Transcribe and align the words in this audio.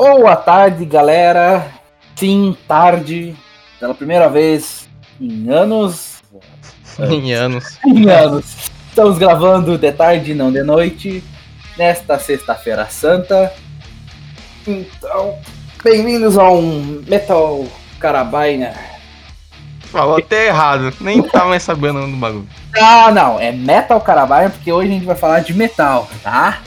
Boa 0.00 0.34
tarde, 0.34 0.86
galera. 0.86 1.72
Sim, 2.16 2.56
tarde. 2.66 3.36
Pela 3.78 3.92
primeira 3.92 4.30
vez 4.30 4.88
em 5.20 5.46
anos. 5.50 6.22
em 6.98 7.34
anos. 7.34 7.78
em 7.84 8.08
anos. 8.08 8.70
Estamos 8.88 9.18
gravando 9.18 9.76
de 9.76 9.92
tarde, 9.92 10.32
não 10.32 10.50
de 10.50 10.62
noite, 10.62 11.22
nesta 11.76 12.18
sexta-feira 12.18 12.86
santa. 12.86 13.52
Então, 14.66 15.38
bem-vindos 15.84 16.38
a 16.38 16.48
um 16.48 17.04
Metal 17.06 17.66
Carabiner. 17.98 18.74
Falou 19.80 20.16
até 20.16 20.46
errado, 20.46 20.94
nem 20.98 21.22
tava 21.22 21.50
mais 21.50 21.62
sabendo 21.62 22.06
do 22.06 22.16
bagulho. 22.16 22.48
Ah, 22.74 23.10
não, 23.12 23.38
é 23.38 23.52
Metal 23.52 24.00
Carabiner 24.00 24.48
porque 24.48 24.72
hoje 24.72 24.88
a 24.88 24.92
gente 24.94 25.04
vai 25.04 25.16
falar 25.16 25.40
de 25.40 25.52
metal, 25.52 26.08
tá? 26.22 26.62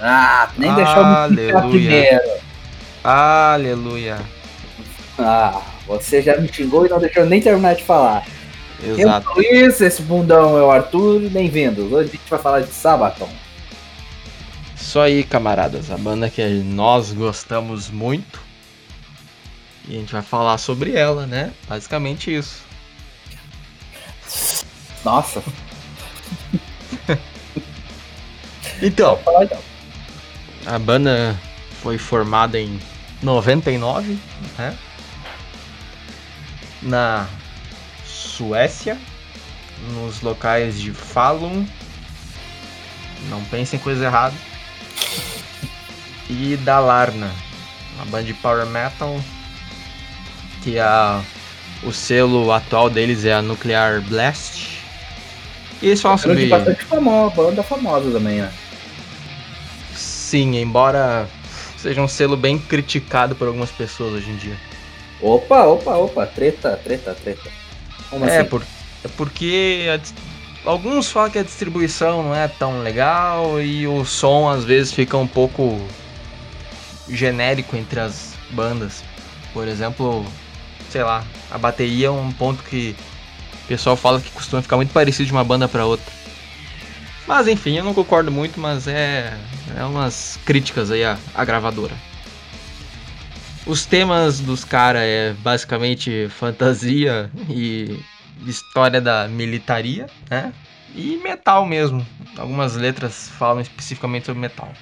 Ah, 0.00 0.48
nem 0.56 0.74
deixou 0.74 1.04
me 1.04 1.68
primeiro. 1.68 2.47
Aleluia. 3.10 4.18
Ah, 5.18 5.62
você 5.86 6.20
já 6.20 6.36
me 6.36 6.46
xingou 6.52 6.84
e 6.84 6.90
não 6.90 7.00
deixou 7.00 7.24
nem 7.24 7.40
terminar 7.40 7.74
de 7.74 7.82
falar. 7.82 8.26
Exato. 8.84 9.30
Eu 9.30 9.32
sou 9.32 9.34
Luiz, 9.34 9.80
esse 9.80 10.02
bundão 10.02 10.58
é 10.58 10.62
o 10.62 10.70
Arthur, 10.70 11.20
bem-vindos. 11.30 11.90
Hoje 11.90 12.10
a 12.10 12.12
gente 12.12 12.28
vai 12.28 12.38
falar 12.38 12.60
de 12.60 12.70
Sabaton. 12.70 13.30
Isso 14.76 15.00
aí, 15.00 15.24
camaradas, 15.24 15.90
a 15.90 15.96
banda 15.96 16.28
que 16.28 16.46
nós 16.46 17.10
gostamos 17.14 17.88
muito. 17.88 18.42
E 19.88 19.96
a 19.96 20.00
gente 20.00 20.12
vai 20.12 20.20
falar 20.20 20.58
sobre 20.58 20.94
ela, 20.94 21.26
né? 21.26 21.50
Basicamente 21.66 22.36
isso. 22.36 22.62
Nossa. 25.02 25.42
então, 28.82 29.18
a 30.66 30.78
banda 30.78 31.34
foi 31.80 31.96
formada 31.96 32.60
em 32.60 32.78
99, 33.22 34.18
né? 34.56 34.76
Na 36.82 37.26
Suécia, 38.04 38.96
nos 39.92 40.20
locais 40.22 40.80
de 40.80 40.92
Falun. 40.92 41.66
Não 43.28 43.42
pensem 43.44 43.78
em 43.78 43.82
coisa 43.82 44.04
errada. 44.04 44.34
E 46.30 46.56
Dalarna, 46.58 47.32
uma 47.96 48.04
banda 48.04 48.24
de 48.24 48.34
power 48.34 48.66
metal 48.66 49.20
que 50.62 50.78
a 50.78 51.22
o 51.82 51.92
selo 51.92 52.50
atual 52.52 52.90
deles 52.90 53.24
é 53.24 53.32
a 53.32 53.42
Nuclear 53.42 54.00
Blast. 54.02 54.78
E 55.80 55.86
eles 55.86 56.00
falam 56.00 56.18
sobre. 56.18 56.46
bastante 56.46 56.84
famosa, 56.84 57.34
banda 57.36 57.62
famosa 57.62 58.10
também, 58.10 58.40
né? 58.40 58.52
Sim, 59.94 60.56
embora 60.56 61.28
seja 61.78 62.02
um 62.02 62.08
selo 62.08 62.36
bem 62.36 62.58
criticado 62.58 63.34
por 63.34 63.46
algumas 63.46 63.70
pessoas 63.70 64.14
hoje 64.14 64.30
em 64.30 64.36
dia. 64.36 64.56
Opa, 65.20 65.64
opa, 65.64 65.96
opa, 65.96 66.26
treta, 66.26 66.78
treta, 66.82 67.14
treta. 67.14 67.50
Como 68.10 68.24
é, 68.24 68.38
assim? 68.38 68.48
por, 68.48 68.62
é 69.04 69.08
porque 69.16 69.86
a, 69.88 70.70
alguns 70.70 71.10
falam 71.10 71.30
que 71.30 71.38
a 71.38 71.42
distribuição 71.42 72.22
não 72.22 72.34
é 72.34 72.48
tão 72.48 72.82
legal 72.82 73.60
e 73.60 73.86
o 73.86 74.04
som 74.04 74.48
às 74.48 74.64
vezes 74.64 74.92
fica 74.92 75.16
um 75.16 75.26
pouco 75.26 75.80
genérico 77.08 77.76
entre 77.76 78.00
as 78.00 78.34
bandas. 78.50 79.02
Por 79.52 79.66
exemplo, 79.66 80.24
sei 80.90 81.02
lá, 81.02 81.24
a 81.50 81.58
bateria 81.58 82.08
é 82.08 82.10
um 82.10 82.32
ponto 82.32 82.62
que 82.64 82.94
o 83.64 83.68
pessoal 83.68 83.96
fala 83.96 84.20
que 84.20 84.30
costuma 84.30 84.62
ficar 84.62 84.76
muito 84.76 84.92
parecido 84.92 85.26
de 85.26 85.32
uma 85.32 85.44
banda 85.44 85.68
para 85.68 85.84
outra. 85.84 86.12
Mas 87.26 87.46
enfim, 87.46 87.76
eu 87.76 87.84
não 87.84 87.92
concordo 87.92 88.30
muito, 88.30 88.58
mas 88.58 88.86
é, 88.88 89.36
é 89.76 89.84
umas 89.84 90.38
críticas 90.44 90.90
aí 90.90 91.04
à, 91.04 91.18
à 91.34 91.44
gravadora. 91.44 91.94
Os 93.66 93.84
temas 93.84 94.40
dos 94.40 94.64
caras 94.64 95.02
é 95.02 95.34
basicamente 95.40 96.28
fantasia 96.30 97.30
e 97.50 98.02
história 98.46 99.00
da 99.00 99.28
militaria, 99.28 100.06
né? 100.30 100.52
E 100.94 101.16
metal 101.22 101.66
mesmo. 101.66 102.06
Algumas 102.36 102.76
letras 102.76 103.28
falam 103.28 103.60
especificamente 103.60 104.26
sobre 104.26 104.40
metal. 104.40 104.72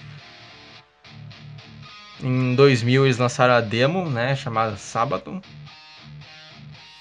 Em 2.22 2.55
2000 2.55 3.05
eles 3.05 3.19
lançaram 3.19 3.55
a 3.55 3.60
demo, 3.60 4.09
né, 4.09 4.37
chamada 4.37 4.77
Sabaton. 4.77 5.41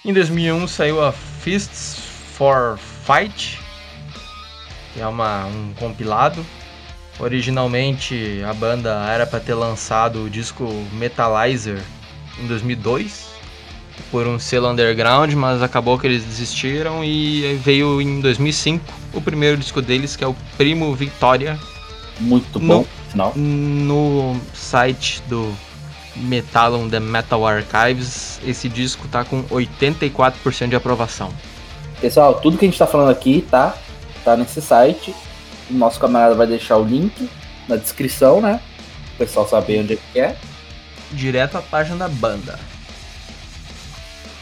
Em 0.03 0.11
2001 0.11 0.67
saiu 0.67 1.03
a 1.03 1.11
Fists 1.11 1.99
for 2.35 2.77
Fight, 2.77 3.59
que 4.93 4.99
é 5.01 5.07
uma, 5.07 5.45
um 5.45 5.73
compilado 5.75 6.45
Originalmente 7.19 8.41
a 8.47 8.53
banda 8.53 8.91
era 9.09 9.25
para 9.25 9.39
ter 9.39 9.53
lançado 9.53 10.25
o 10.25 10.29
disco 10.29 10.65
Metalizer 10.93 11.81
em 12.39 12.47
2002 12.47 13.35
por 14.11 14.27
um 14.27 14.37
selo 14.37 14.69
underground, 14.69 15.31
mas 15.33 15.61
acabou 15.61 15.97
que 15.97 16.05
eles 16.05 16.23
desistiram 16.23 17.03
e 17.03 17.57
veio 17.63 18.01
em 18.01 18.19
2005 18.19 18.83
o 19.13 19.21
primeiro 19.21 19.57
disco 19.57 19.81
deles, 19.81 20.15
que 20.15 20.23
é 20.23 20.27
o 20.27 20.35
Primo 20.57 20.93
Victoria. 20.93 21.57
Muito 22.19 22.59
bom, 22.59 22.85
no, 23.13 23.33
no 23.35 24.41
site 24.53 25.21
do 25.27 25.53
Metalon 26.15 26.89
The 26.89 26.99
Metal 26.99 27.45
Archives, 27.45 28.39
esse 28.45 28.69
disco 28.69 29.07
tá 29.07 29.23
com 29.23 29.43
84% 29.43 30.69
de 30.69 30.75
aprovação. 30.75 31.29
Pessoal, 31.99 32.35
tudo 32.35 32.57
que 32.57 32.65
a 32.65 32.67
gente 32.67 32.77
tá 32.77 32.87
falando 32.87 33.09
aqui 33.09 33.45
tá, 33.49 33.75
tá 34.23 34.35
nesse 34.35 34.61
site 34.61 35.13
o 35.69 35.73
nosso 35.73 35.99
camarada 35.99 36.35
vai 36.35 36.47
deixar 36.47 36.77
o 36.77 36.83
link 36.83 37.29
na 37.67 37.75
descrição, 37.75 38.41
né? 38.41 38.59
O 39.15 39.17
pessoal 39.17 39.47
saber 39.47 39.79
onde 39.79 39.93
é 39.93 39.97
que 39.97 40.19
é. 40.19 40.35
Direto 41.11 41.57
à 41.57 41.61
página 41.61 41.97
da 41.97 42.07
banda. 42.07 42.59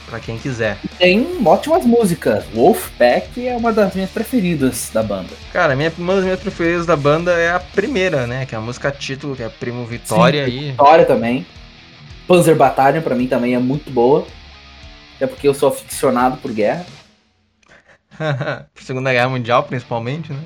Pra 0.08 0.20
quem 0.20 0.38
quiser. 0.38 0.78
Tem 0.98 1.26
ótimas 1.46 1.86
músicas. 1.86 2.46
Wolfpack 2.54 3.48
é 3.48 3.56
uma 3.56 3.74
das 3.74 3.96
minhas 3.96 4.12
preferidas 4.12 4.90
da 4.94 5.02
banda. 5.02 5.30
Cara, 5.52 5.76
minha, 5.76 5.92
uma 5.98 6.16
das 6.16 6.24
minhas 6.24 6.40
preferidas 6.40 6.86
da 6.86 6.96
banda 6.96 7.32
é 7.32 7.52
a 7.52 7.60
primeira, 7.60 8.28
né? 8.28 8.46
Que 8.46 8.54
é 8.54 8.58
a 8.58 8.62
música 8.62 8.92
título, 8.92 9.36
que 9.36 9.44
é 9.44 9.50
Primo 9.50 9.86
Vitória. 9.86 10.46
Sim, 10.46 10.52
e... 10.52 10.72
Vitória 10.72 11.06
também. 11.06 11.46
Panzer 12.28 12.56
Battalion 12.56 13.02
pra 13.02 13.16
mim 13.16 13.28
também 13.28 13.56
é 13.56 13.60
muito 13.60 13.90
boa. 13.90 14.26
Até 15.16 15.28
porque 15.28 15.48
eu 15.48 15.54
sou 15.54 15.70
aficionado 15.70 16.38
por 16.38 16.52
guerra. 16.52 16.86
Segunda 18.76 19.12
Guerra 19.12 19.30
Mundial, 19.30 19.64
principalmente, 19.64 20.32
né? 20.32 20.40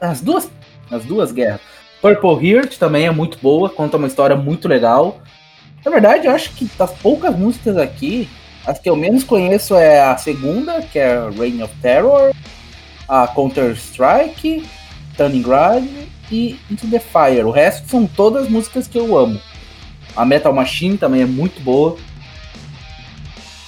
As 0.00 0.20
duas, 0.20 0.50
as 0.90 1.04
duas 1.04 1.32
guerras. 1.32 1.60
Purple 2.00 2.48
Heart 2.48 2.78
também 2.78 3.06
é 3.06 3.10
muito 3.10 3.38
boa, 3.38 3.68
conta 3.68 3.96
uma 3.96 4.06
história 4.06 4.34
muito 4.34 4.66
legal. 4.66 5.20
Na 5.84 5.90
verdade, 5.90 6.26
eu 6.26 6.32
acho 6.32 6.52
que 6.52 6.64
das 6.78 6.92
poucas 6.92 7.36
músicas 7.36 7.76
aqui, 7.76 8.28
as 8.66 8.78
que 8.78 8.88
eu 8.88 8.96
menos 8.96 9.22
conheço 9.22 9.74
é 9.74 10.00
a 10.00 10.16
segunda, 10.16 10.80
que 10.82 10.98
é 10.98 11.28
Reign 11.30 11.62
of 11.62 11.74
Terror, 11.82 12.32
a 13.08 13.26
Counter 13.28 13.72
Strike, 13.72 14.66
Stalingrad 15.12 15.84
e 16.30 16.58
Into 16.70 16.86
the 16.88 17.00
Fire. 17.00 17.44
O 17.44 17.50
resto 17.50 17.88
são 17.88 18.06
todas 18.06 18.48
músicas 18.48 18.86
que 18.86 18.98
eu 18.98 19.16
amo. 19.16 19.40
A 20.16 20.24
Metal 20.24 20.52
Machine 20.52 20.96
também 20.96 21.22
é 21.22 21.26
muito 21.26 21.60
boa. 21.62 21.96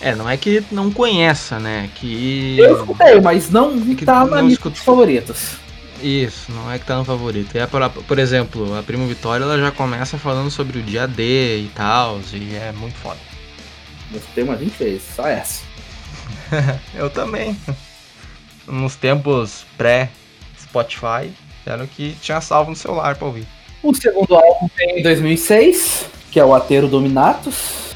É, 0.00 0.14
não 0.14 0.28
é 0.28 0.36
que 0.36 0.64
não 0.72 0.90
conheça, 0.90 1.60
né? 1.60 1.88
Que. 1.94 2.56
Eu 2.58 2.76
escutei, 2.76 3.20
mas 3.20 3.50
não 3.50 3.70
é 3.70 4.04
tá 4.04 4.24
na 4.24 4.40
lista 4.40 4.68
de 4.68 4.80
favoritos. 4.80 5.61
Isso, 6.02 6.50
não 6.50 6.70
é 6.70 6.78
que 6.78 6.84
tá 6.84 6.96
no 6.96 7.04
favorito. 7.04 7.56
É 7.56 7.66
por, 7.66 7.88
por 7.90 8.18
exemplo, 8.18 8.76
a 8.76 8.82
Primo 8.82 9.06
Vitória 9.06 9.44
ela 9.44 9.56
já 9.56 9.70
começa 9.70 10.18
falando 10.18 10.50
sobre 10.50 10.80
o 10.80 10.82
dia 10.82 11.06
D 11.06 11.60
e 11.60 11.70
tal, 11.74 12.20
e 12.32 12.56
é 12.56 12.72
muito 12.72 12.96
foda. 12.96 13.20
Gostei 14.10 14.42
umas 14.42 14.58
20 14.58 14.72
vezes, 14.72 15.02
só 15.14 15.26
essa. 15.28 15.62
Eu 16.92 17.08
também. 17.08 17.56
Nos 18.66 18.96
tempos 18.96 19.64
pré-Spotify, 19.78 21.32
era 21.64 21.84
o 21.84 21.88
que 21.88 22.16
tinha 22.20 22.40
salvo 22.40 22.70
no 22.70 22.76
celular 22.76 23.14
pra 23.16 23.26
ouvir. 23.26 23.46
O 23.82 23.94
segundo 23.94 24.34
álbum 24.34 24.68
tem 24.76 24.98
em 24.98 25.02
2006, 25.02 26.06
que 26.30 26.40
é 26.40 26.44
o 26.44 26.54
Ateiro 26.54 26.88
Dominatus, 26.88 27.94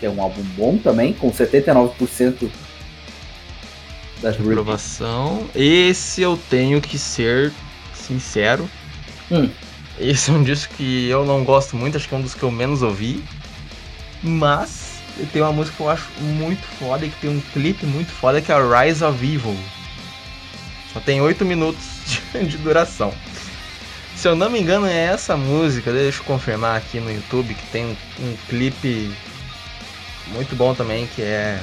que 0.00 0.06
é 0.06 0.10
um 0.10 0.20
álbum 0.20 0.42
bom 0.56 0.78
também, 0.78 1.12
com 1.12 1.30
79% 1.30 2.50
das 4.26 4.40
aprovação. 4.40 5.48
Esse 5.54 6.22
eu 6.22 6.38
tenho 6.50 6.80
que 6.80 6.98
ser 6.98 7.52
sincero. 7.94 8.68
Hum. 9.30 9.48
Esse 9.98 10.30
é 10.30 10.34
um 10.34 10.42
disco 10.42 10.74
que 10.74 11.08
eu 11.08 11.24
não 11.24 11.44
gosto 11.44 11.76
muito, 11.76 11.96
acho 11.96 12.08
que 12.08 12.14
é 12.14 12.18
um 12.18 12.22
dos 12.22 12.34
que 12.34 12.42
eu 12.42 12.50
menos 12.50 12.82
ouvi. 12.82 13.22
Mas 14.22 15.00
tem 15.32 15.40
uma 15.40 15.52
música 15.52 15.76
que 15.76 15.82
eu 15.82 15.88
acho 15.88 16.08
muito 16.20 16.62
foda 16.78 17.06
e 17.06 17.10
que 17.10 17.20
tem 17.20 17.30
um 17.30 17.40
clipe 17.52 17.86
muito 17.86 18.10
foda 18.10 18.42
que 18.42 18.50
é 18.50 18.54
a 18.54 18.82
Rise 18.82 19.04
of 19.04 19.24
Evil. 19.24 19.56
Só 20.92 21.00
tem 21.00 21.20
8 21.20 21.44
minutos 21.44 21.84
de 22.34 22.58
duração. 22.58 23.12
Se 24.16 24.28
eu 24.28 24.34
não 24.34 24.50
me 24.50 24.58
engano 24.58 24.86
é 24.86 25.04
essa 25.04 25.36
música, 25.36 25.92
deixa 25.92 26.20
eu 26.20 26.24
confirmar 26.24 26.76
aqui 26.76 26.98
no 26.98 27.12
YouTube 27.12 27.54
que 27.54 27.66
tem 27.66 27.84
um, 27.84 27.96
um 28.20 28.36
clipe 28.48 29.14
muito 30.28 30.56
bom 30.56 30.74
também 30.74 31.06
que 31.06 31.22
é 31.22 31.60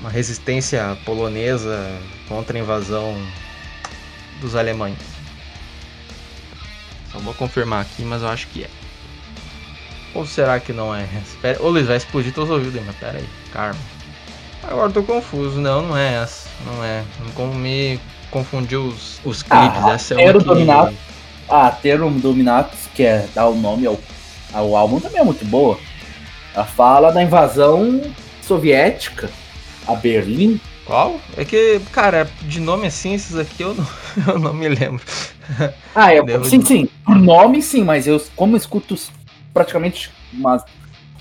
uma 0.00 0.10
resistência 0.10 0.96
polonesa 1.04 1.90
contra 2.26 2.56
a 2.56 2.60
invasão 2.60 3.14
dos 4.40 4.56
alemães. 4.56 4.98
Só 7.12 7.18
vou 7.18 7.34
confirmar 7.34 7.82
aqui, 7.82 8.02
mas 8.02 8.22
eu 8.22 8.28
acho 8.28 8.46
que 8.48 8.64
é. 8.64 8.70
Ou 10.14 10.26
será 10.26 10.58
que 10.58 10.72
não 10.72 10.94
é? 10.94 11.06
Espera... 11.24 11.62
Ô 11.62 11.68
Luiz, 11.68 11.86
vai 11.86 11.96
explodir 11.96 12.32
teus 12.32 12.48
ouvidos 12.48 12.74
aí, 12.76 12.82
mas 12.84 12.96
pera 12.96 13.18
aí, 13.18 13.28
karma. 13.52 13.78
Agora 14.62 14.90
tô 14.90 15.02
confuso, 15.02 15.60
não, 15.60 15.82
não 15.82 15.96
é 15.96 16.14
essa. 16.14 16.48
Não 16.64 16.84
é. 16.84 17.04
Não 17.36 17.54
me 17.54 18.00
confundiu 18.30 18.86
os, 18.86 19.20
os 19.24 19.42
clipes. 19.42 19.82
Ah, 19.82 19.92
essa 19.92 20.20
é 20.20 20.32
que... 20.32 20.38
Dominatus, 20.38 20.94
ah, 21.48 21.70
ter 21.70 22.02
um 22.02 22.18
Dominatus, 22.18 22.78
que 22.94 23.02
é 23.02 23.28
dar 23.34 23.48
o 23.48 23.54
nome 23.54 23.86
ao, 23.86 23.98
ao 24.52 24.76
álbum, 24.76 25.00
também 25.00 25.20
é 25.20 25.24
muito 25.24 25.44
boa. 25.44 25.78
Ela 26.54 26.64
fala 26.64 27.12
da 27.12 27.22
invasão 27.22 28.02
soviética 28.42 29.30
a 29.92 29.96
Berlim. 29.96 30.60
Qual? 30.84 31.20
É 31.36 31.44
que, 31.44 31.80
cara, 31.92 32.28
de 32.42 32.60
nome 32.60 32.86
assim, 32.86 33.14
esses 33.14 33.36
aqui 33.36 33.62
eu 33.62 33.74
não, 33.74 33.86
eu 34.34 34.38
não 34.38 34.54
me 34.54 34.68
lembro. 34.68 35.02
Ah, 35.94 36.14
eu, 36.14 36.44
sim, 36.44 36.58
de... 36.58 36.66
sim. 36.66 36.88
Por 37.04 37.16
nome, 37.16 37.62
sim, 37.62 37.84
mas 37.84 38.06
eu, 38.06 38.20
como 38.34 38.56
escuto 38.56 38.96
praticamente 39.52 40.10
uma, 40.32 40.64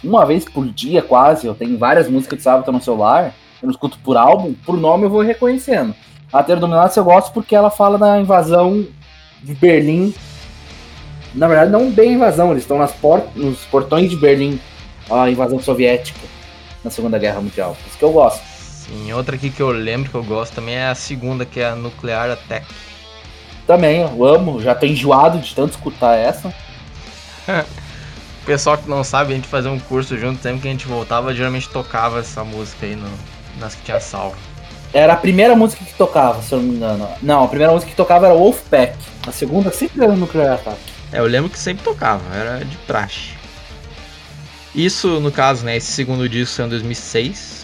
uma 0.03 0.25
vez 0.25 0.45
por 0.45 0.67
dia, 0.67 1.01
quase, 1.01 1.45
eu 1.47 1.53
tenho 1.53 1.77
várias 1.77 2.09
músicas 2.09 2.37
de 2.37 2.43
sábado 2.43 2.71
no 2.71 2.81
celular, 2.81 3.33
eu 3.61 3.67
não 3.67 3.71
escuto 3.71 3.97
por 3.99 4.17
álbum, 4.17 4.53
por 4.65 4.77
nome 4.77 5.05
eu 5.05 5.09
vou 5.09 5.21
reconhecendo. 5.21 5.93
A 6.31 6.43
Terra 6.43 6.59
Dominada 6.59 6.91
eu 6.95 7.03
gosto 7.03 7.33
porque 7.33 7.55
ela 7.55 7.69
fala 7.69 7.97
da 7.97 8.19
invasão 8.19 8.85
de 9.43 9.53
Berlim. 9.55 10.13
Na 11.33 11.47
verdade, 11.47 11.71
não 11.71 11.91
bem 11.91 12.13
invasão, 12.13 12.51
eles 12.51 12.63
estão 12.63 12.77
nas 12.77 12.91
port 12.91 13.23
nos 13.35 13.65
portões 13.65 14.09
de 14.09 14.15
Berlim, 14.15 14.59
a 15.09 15.29
invasão 15.29 15.59
soviética 15.59 16.19
na 16.83 16.89
Segunda 16.89 17.17
Guerra 17.17 17.41
Mundial. 17.41 17.75
Isso 17.87 17.97
que 17.97 18.03
eu 18.03 18.11
gosto. 18.11 18.48
Sim, 18.89 19.13
outra 19.13 19.35
aqui 19.35 19.51
que 19.51 19.61
eu 19.61 19.69
lembro 19.69 20.09
que 20.09 20.15
eu 20.15 20.23
gosto 20.23 20.55
também 20.55 20.73
é 20.73 20.87
a 20.87 20.95
segunda, 20.95 21.45
que 21.45 21.59
é 21.59 21.69
a 21.69 21.75
Nuclear 21.75 22.31
Attack. 22.31 22.65
Também, 23.67 24.01
eu 24.01 24.25
amo, 24.25 24.59
já 24.59 24.73
tô 24.73 24.87
enjoado 24.87 25.37
de 25.37 25.53
tanto 25.53 25.73
escutar 25.73 26.15
essa. 26.15 26.51
Pessoal 28.47 28.79
que 28.79 28.89
não 28.89 29.03
sabe, 29.03 29.33
a 29.33 29.35
gente 29.35 29.47
fazia 29.47 29.69
um 29.69 29.79
curso 29.79 30.17
junto, 30.17 30.41
sempre 30.41 30.61
que 30.61 30.67
a 30.67 30.71
gente 30.71 30.87
voltava, 30.87 31.35
geralmente 31.35 31.69
tocava 31.69 32.19
essa 32.19 32.43
música 32.43 32.87
aí 32.87 32.95
no, 32.95 33.07
nas 33.59 33.75
que 33.75 33.83
tinha 33.83 33.99
salvo. 33.99 34.35
Era 34.91 35.13
a 35.13 35.17
primeira 35.17 35.55
música 35.55 35.85
que 35.85 35.93
tocava, 35.93 36.41
se 36.41 36.51
eu 36.51 36.59
não 36.59 36.65
me 36.65 36.75
engano. 36.77 37.07
Não, 37.21 37.43
a 37.43 37.47
primeira 37.47 37.71
música 37.71 37.91
que 37.91 37.95
tocava 37.95 38.25
era 38.25 38.33
Wolfpack. 38.33 38.97
A 39.27 39.31
segunda 39.31 39.71
sempre 39.71 40.03
era 40.03 40.15
Nuclear 40.15 40.55
Attack. 40.55 40.79
É, 41.11 41.19
eu 41.19 41.25
lembro 41.25 41.51
que 41.51 41.59
sempre 41.59 41.83
tocava, 41.83 42.23
era 42.35 42.65
de 42.65 42.75
praxe. 42.87 43.33
Isso, 44.73 45.19
no 45.19 45.31
caso, 45.31 45.63
né, 45.63 45.77
esse 45.77 45.91
segundo 45.91 46.27
disco 46.27 46.55
saiu 46.55 46.65
em 46.65 46.69
2006. 46.69 47.58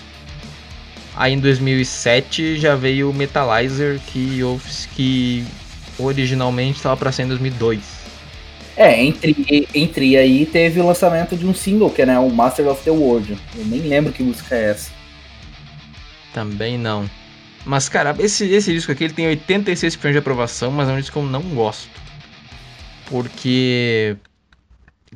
Aí 1.16 1.34
em 1.34 1.40
2007 1.40 2.58
já 2.58 2.76
veio 2.76 3.10
o 3.10 3.14
Metalizer, 3.14 4.00
que, 4.08 4.40
que 4.96 5.46
originalmente 5.98 6.78
estava 6.78 6.98
para 6.98 7.12
ser 7.12 7.24
em 7.24 7.28
2002. 7.30 8.06
É, 8.78 9.02
entre, 9.02 9.68
entre 9.74 10.18
aí 10.18 10.46
teve 10.46 10.82
o 10.82 10.86
lançamento 10.86 11.38
de 11.38 11.46
um 11.48 11.54
single, 11.54 11.90
que 11.90 12.02
é 12.02 12.06
né, 12.06 12.20
o 12.20 12.30
Master 12.30 12.68
of 12.68 12.84
the 12.84 12.92
World. 12.92 13.38
Eu 13.56 13.66
nem 13.66 13.82
lembro 13.82 14.12
que 14.12 14.22
música 14.22 14.56
é 14.56 14.72
essa. 14.72 14.92
Também 16.34 16.78
não. 16.78 17.10
Mas, 17.64 17.88
cara, 17.88 18.14
esse, 18.20 18.46
esse 18.50 18.74
disco 18.74 18.92
aqui 18.92 19.06
ele 19.06 19.14
tem 19.14 19.26
86% 19.26 20.12
de 20.12 20.18
aprovação, 20.18 20.70
mas 20.72 20.90
é 20.90 20.92
um 20.92 21.00
disco 21.00 21.14
que 21.14 21.26
eu 21.26 21.30
não 21.30 21.42
gosto. 21.42 21.90
Porque. 23.06 24.18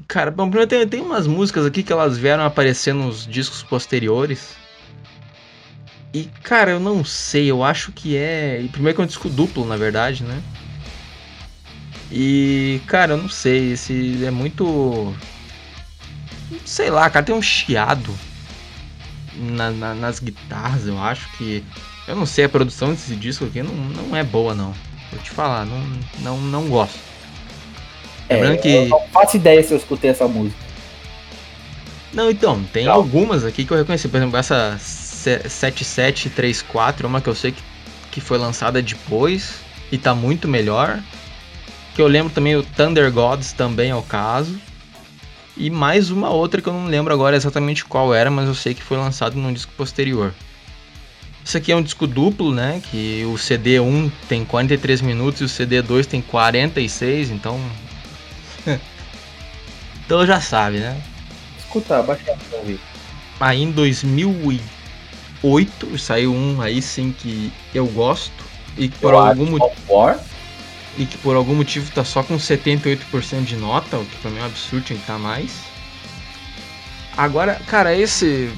Cara, 0.07 0.31
bom, 0.31 0.47
primeiro 0.49 0.69
tem, 0.69 0.87
tem 0.87 1.01
umas 1.01 1.27
músicas 1.27 1.65
aqui 1.65 1.83
que 1.83 1.91
elas 1.91 2.17
vieram 2.17 2.45
aparecer 2.45 2.93
nos 2.93 3.27
discos 3.27 3.61
posteriores. 3.61 4.55
E, 6.13 6.23
cara, 6.43 6.71
eu 6.71 6.79
não 6.79 7.05
sei, 7.05 7.51
eu 7.51 7.63
acho 7.63 7.91
que 7.91 8.17
é. 8.17 8.65
Primeiro 8.71 8.95
que 8.95 9.01
é 9.01 9.03
um 9.03 9.07
disco 9.07 9.29
duplo, 9.29 9.65
na 9.65 9.77
verdade, 9.77 10.23
né? 10.23 10.41
E, 12.11 12.81
cara, 12.87 13.13
eu 13.13 13.17
não 13.17 13.29
sei, 13.29 13.73
esse 13.73 14.25
é 14.25 14.31
muito. 14.31 15.13
Sei 16.65 16.89
lá, 16.89 17.07
cara, 17.09 17.25
tem 17.25 17.35
um 17.35 17.41
chiado 17.41 18.11
na, 19.35 19.69
na, 19.69 19.93
nas 19.93 20.19
guitarras, 20.19 20.87
eu 20.87 20.99
acho 20.99 21.29
que. 21.37 21.63
Eu 22.07 22.15
não 22.15 22.25
sei, 22.25 22.45
a 22.45 22.49
produção 22.49 22.89
desse 22.89 23.15
disco 23.15 23.45
aqui 23.45 23.61
não, 23.61 23.73
não 23.73 24.15
é 24.15 24.23
boa, 24.23 24.55
não. 24.55 24.73
Vou 25.11 25.21
te 25.21 25.29
falar, 25.29 25.65
não, 25.65 25.79
não, 26.21 26.37
não 26.41 26.67
gosto. 26.67 26.97
É, 28.27 28.35
Lembrando 28.35 28.61
que. 28.61 28.69
Eu 28.69 28.89
não 28.89 29.07
faço 29.09 29.37
ideia 29.37 29.61
se 29.61 29.71
eu 29.71 29.77
escutei 29.77 30.09
essa 30.09 30.27
música. 30.27 30.57
Não, 32.11 32.31
então, 32.31 32.63
tem 32.73 32.85
não. 32.85 32.93
algumas 32.93 33.45
aqui 33.45 33.63
que 33.63 33.71
eu 33.71 33.77
reconheci. 33.77 34.07
Por 34.07 34.17
exemplo, 34.17 34.37
essa 34.37 34.75
7734 35.19 37.05
é 37.05 37.09
uma 37.09 37.21
que 37.21 37.27
eu 37.27 37.35
sei 37.35 37.51
que, 37.51 37.61
que 38.11 38.21
foi 38.21 38.37
lançada 38.37 38.81
depois 38.81 39.55
e 39.91 39.97
tá 39.97 40.15
muito 40.15 40.47
melhor. 40.47 40.99
Que 41.95 42.01
eu 42.01 42.07
lembro 42.07 42.33
também 42.33 42.55
o 42.55 42.63
Thunder 42.63 43.11
Gods 43.11 43.51
também 43.51 43.91
é 43.91 43.95
o 43.95 44.01
caso. 44.01 44.59
E 45.57 45.69
mais 45.69 46.09
uma 46.09 46.29
outra 46.29 46.61
que 46.61 46.69
eu 46.69 46.73
não 46.73 46.85
lembro 46.85 47.13
agora 47.13 47.35
exatamente 47.35 47.83
qual 47.83 48.13
era, 48.13 48.31
mas 48.31 48.47
eu 48.47 48.55
sei 48.55 48.73
que 48.73 48.81
foi 48.81 48.97
lançado 48.97 49.35
num 49.35 49.51
disco 49.51 49.73
posterior. 49.75 50.33
Isso 51.43 51.57
aqui 51.57 51.71
é 51.71 51.75
um 51.75 51.81
disco 51.81 52.07
duplo, 52.07 52.53
né? 52.53 52.81
Que 52.89 53.25
o 53.25 53.33
CD1 53.33 54.11
tem 54.29 54.45
43 54.45 55.01
minutos 55.01 55.41
e 55.41 55.43
o 55.43 55.47
CD2 55.47 56.05
tem 56.05 56.21
46, 56.21 57.31
então. 57.31 57.59
então 60.05 60.25
já 60.25 60.39
sabe, 60.39 60.77
né? 60.77 61.01
Escuta, 61.57 62.01
baixa 62.03 62.37
ouvir. 62.53 62.79
Aí 63.39 63.61
em 63.61 63.71
2008 63.71 64.78
saiu 65.97 66.33
um 66.33 66.61
aí 66.61 66.81
sim 66.81 67.13
que 67.17 67.51
eu 67.73 67.85
gosto 67.87 68.43
e 68.77 68.89
por 68.89 69.13
eu 69.13 69.19
algum 69.19 69.45
motivo 69.45 70.19
e 70.97 71.05
que 71.05 71.17
por 71.19 71.35
algum 71.35 71.55
motivo 71.55 71.89
tá 71.91 72.03
só 72.03 72.21
com 72.21 72.35
78% 72.35 73.43
de 73.43 73.55
nota, 73.55 73.97
o 73.97 74.05
que 74.05 74.17
pra 74.17 74.29
mim 74.29 74.39
é 74.39 74.41
um 74.41 74.45
absurdo, 74.45 74.85
tinha 74.85 74.99
que 74.99 75.05
tá 75.05 75.17
mais. 75.17 75.51
Agora, 77.15 77.59
cara, 77.67 77.95
esse 77.95 78.51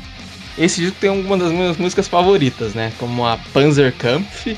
esse 0.57 0.81
disco 0.81 0.97
tem 0.99 1.09
uma 1.09 1.37
das 1.37 1.51
minhas 1.51 1.77
músicas 1.77 2.07
favoritas, 2.07 2.73
né? 2.73 2.91
Como 2.99 3.25
a 3.25 3.37
Panzerkampf. 3.53 4.57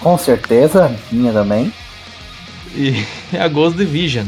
Com 0.00 0.18
certeza, 0.18 0.94
minha 1.12 1.32
também. 1.32 1.72
E 2.74 3.06
a 3.38 3.46
Ghost 3.48 3.76
Division. 3.76 4.26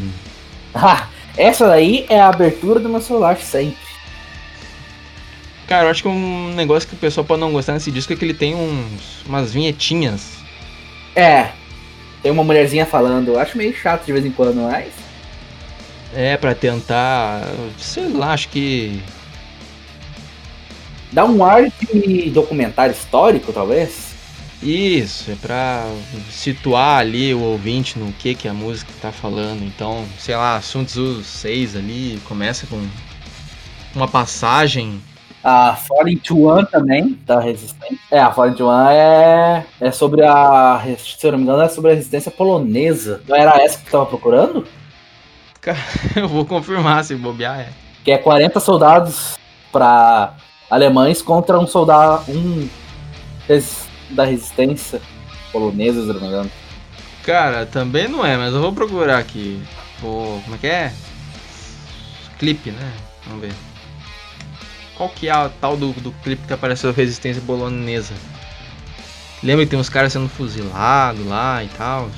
Ah, 0.73 1.07
essa 1.35 1.67
daí 1.67 2.05
é 2.09 2.19
a 2.19 2.29
abertura 2.29 2.79
do 2.79 2.89
meu 2.89 3.01
celular 3.01 3.37
sempre. 3.37 3.82
Cara, 5.73 5.87
eu 5.87 5.89
acho 5.89 6.03
que 6.03 6.07
um 6.07 6.53
negócio 6.53 6.87
que 6.87 6.93
o 6.93 6.99
pessoal 6.99 7.25
pode 7.25 7.41
não 7.41 7.51
gostar 7.51 7.73
nesse 7.73 7.89
disco 7.89 8.13
é 8.13 8.15
que 8.15 8.23
ele 8.23 8.35
tem 8.35 8.53
uns, 8.53 9.25
umas 9.25 9.51
vinhetinhas. 9.51 10.33
É, 11.15 11.49
tem 12.21 12.31
uma 12.31 12.43
mulherzinha 12.43 12.85
falando. 12.85 13.29
Eu 13.29 13.39
acho 13.39 13.57
meio 13.57 13.75
chato 13.75 14.05
de 14.05 14.13
vez 14.13 14.23
em 14.23 14.29
quando, 14.29 14.57
mas. 14.57 14.93
É, 16.13 16.37
para 16.37 16.53
tentar. 16.53 17.41
Sei 17.79 18.07
lá, 18.09 18.33
acho 18.33 18.49
que. 18.49 19.01
Dá 21.11 21.25
um 21.25 21.43
ar 21.43 21.63
de 21.63 22.29
documentário 22.29 22.93
histórico, 22.93 23.51
talvez? 23.51 24.13
Isso, 24.61 25.31
é 25.31 25.35
pra 25.41 25.87
situar 26.29 26.99
ali 26.99 27.33
o 27.33 27.39
ouvinte 27.39 27.97
no 27.97 28.13
que, 28.13 28.35
que 28.35 28.47
a 28.47 28.53
música 28.53 28.91
tá 29.01 29.11
falando. 29.11 29.63
Então, 29.63 30.05
sei 30.19 30.35
lá, 30.35 30.61
Sun 30.61 30.83
Tzu 30.83 31.23
6 31.23 31.75
ali 31.75 32.21
começa 32.25 32.67
com 32.67 32.79
uma 33.95 34.07
passagem 34.07 35.01
a 35.43 35.75
Fallen 35.75 36.17
to 36.17 36.47
One 36.47 36.65
também, 36.65 37.19
da 37.25 37.39
Resistência. 37.39 37.99
É, 38.09 38.19
a 38.19 38.31
Fallen 38.31 38.53
to 38.53 38.65
One 38.65 38.95
é, 38.95 39.65
é 39.81 39.91
sobre 39.91 40.23
a. 40.25 40.81
Se 40.97 41.27
eu 41.27 41.33
não 41.33 41.39
me 41.39 41.43
engano, 41.43 41.61
é 41.61 41.69
sobre 41.69 41.91
a 41.91 41.95
resistência 41.95 42.31
polonesa. 42.31 43.21
Não 43.27 43.35
era 43.35 43.61
essa 43.61 43.77
que 43.77 43.85
tu 43.85 43.91
tava 43.91 44.05
procurando? 44.05 44.65
Cara, 45.59 45.77
eu 46.15 46.27
vou 46.27 46.45
confirmar 46.45 47.03
se 47.03 47.15
bobear, 47.15 47.59
é. 47.59 47.69
Que 48.03 48.11
é 48.11 48.17
40 48.17 48.59
soldados 48.59 49.37
para 49.71 50.35
alemães 50.69 51.21
contra 51.21 51.59
um 51.59 51.67
soldado. 51.67 52.31
um 52.31 52.67
da 54.11 54.23
resistência 54.23 55.01
polonesa, 55.51 56.01
se 56.01 56.07
eu 56.07 56.13
não 56.13 56.21
me 56.21 56.27
engano. 56.27 56.51
Cara, 57.23 57.65
também 57.65 58.07
não 58.07 58.25
é, 58.25 58.37
mas 58.37 58.53
eu 58.53 58.61
vou 58.61 58.73
procurar 58.73 59.17
aqui. 59.17 59.61
O, 60.01 60.41
como 60.43 60.55
é 60.55 60.57
que 60.57 60.67
é? 60.67 60.93
Clipe, 62.37 62.71
né? 62.71 62.93
Vamos 63.25 63.41
ver. 63.41 63.72
Qual 64.95 65.09
que 65.09 65.27
é 65.27 65.31
a 65.31 65.49
tal 65.49 65.75
do, 65.75 65.91
do 65.93 66.11
clipe 66.23 66.45
que 66.47 66.53
apareceu 66.53 66.91
resistência 66.93 67.41
bolonesa? 67.41 68.13
Lembra 69.41 69.65
que 69.65 69.71
tem 69.71 69.79
uns 69.79 69.89
caras 69.89 70.13
sendo 70.13 70.29
fuzilados 70.29 71.25
lá 71.25 71.63
e 71.63 71.67
tal? 71.69 72.09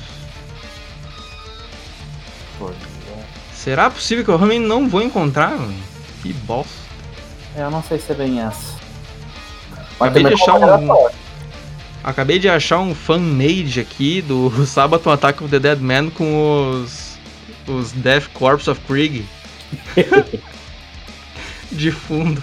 Será 3.52 3.90
possível 3.90 4.24
que 4.24 4.30
eu 4.30 4.36
realmente 4.36 4.64
não 4.64 4.88
vou 4.88 5.02
encontrar? 5.02 5.50
Mano? 5.50 5.74
Que 6.22 6.32
bosta. 6.32 6.72
Eu 7.56 7.70
não 7.70 7.82
sei 7.82 7.98
se 7.98 8.12
é 8.12 8.14
bem 8.14 8.40
essa. 8.40 8.76
Acabei 9.98 10.22
de 10.22 10.34
achar 10.34 10.54
um. 10.54 11.08
Acabei 12.04 12.38
de 12.38 12.48
achar 12.48 12.78
um 12.78 12.94
fan-made 12.94 13.80
aqui 13.80 14.22
do 14.22 14.50
Sabaton 14.66 15.10
Attack 15.10 15.42
of 15.42 15.50
the 15.50 15.58
Dead 15.58 15.80
Man 15.80 16.10
com 16.10 16.80
os. 16.80 17.16
Os 17.66 17.90
Death 17.90 18.28
Corps 18.32 18.68
of 18.68 18.80
Krieg. 18.82 19.26
de 21.72 21.90
fundo. 21.90 22.40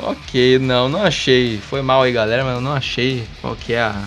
Ok, 0.00 0.58
não, 0.58 0.88
não 0.88 1.02
achei. 1.02 1.58
Foi 1.58 1.82
mal 1.82 2.02
aí, 2.02 2.12
galera, 2.12 2.44
mas 2.44 2.54
eu 2.54 2.60
não 2.60 2.72
achei 2.72 3.26
qual 3.40 3.56
que 3.56 3.72
é 3.72 3.80
a. 3.80 4.04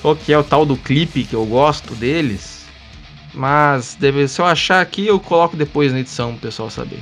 Qual 0.00 0.16
que 0.16 0.32
é 0.32 0.38
o 0.38 0.44
tal 0.44 0.64
do 0.64 0.76
clipe 0.76 1.24
que 1.24 1.34
eu 1.34 1.44
gosto 1.44 1.94
deles. 1.94 2.66
Mas 3.34 3.94
deve, 3.94 4.26
se 4.26 4.40
eu 4.40 4.46
achar 4.46 4.80
aqui, 4.80 5.06
eu 5.06 5.20
coloco 5.20 5.56
depois 5.56 5.92
na 5.92 6.00
edição 6.00 6.32
pro 6.32 6.42
pessoal 6.42 6.70
saber. 6.70 7.00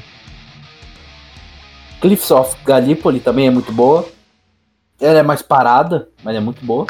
Cliffs 2.00 2.30
of 2.30 2.56
Gallipoli 2.64 3.20
também 3.20 3.46
é 3.46 3.50
muito 3.50 3.72
boa. 3.72 4.08
Ela 5.00 5.20
é 5.20 5.22
mais 5.22 5.42
parada, 5.42 6.08
mas 6.25 6.34
é 6.34 6.40
muito 6.40 6.64
boa. 6.64 6.86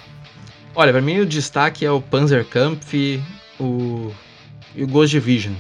Olha, 0.75 0.93
pra 0.93 1.01
mim 1.01 1.21
o 1.21 1.27
destaque 1.27 1.85
é 1.85 1.91
o 1.91 2.01
Panzerkampf, 2.01 3.23
o 3.59 4.13
e 4.77 4.85
o 4.85 4.87
Ghost 4.87 5.11
Division. 5.11 5.55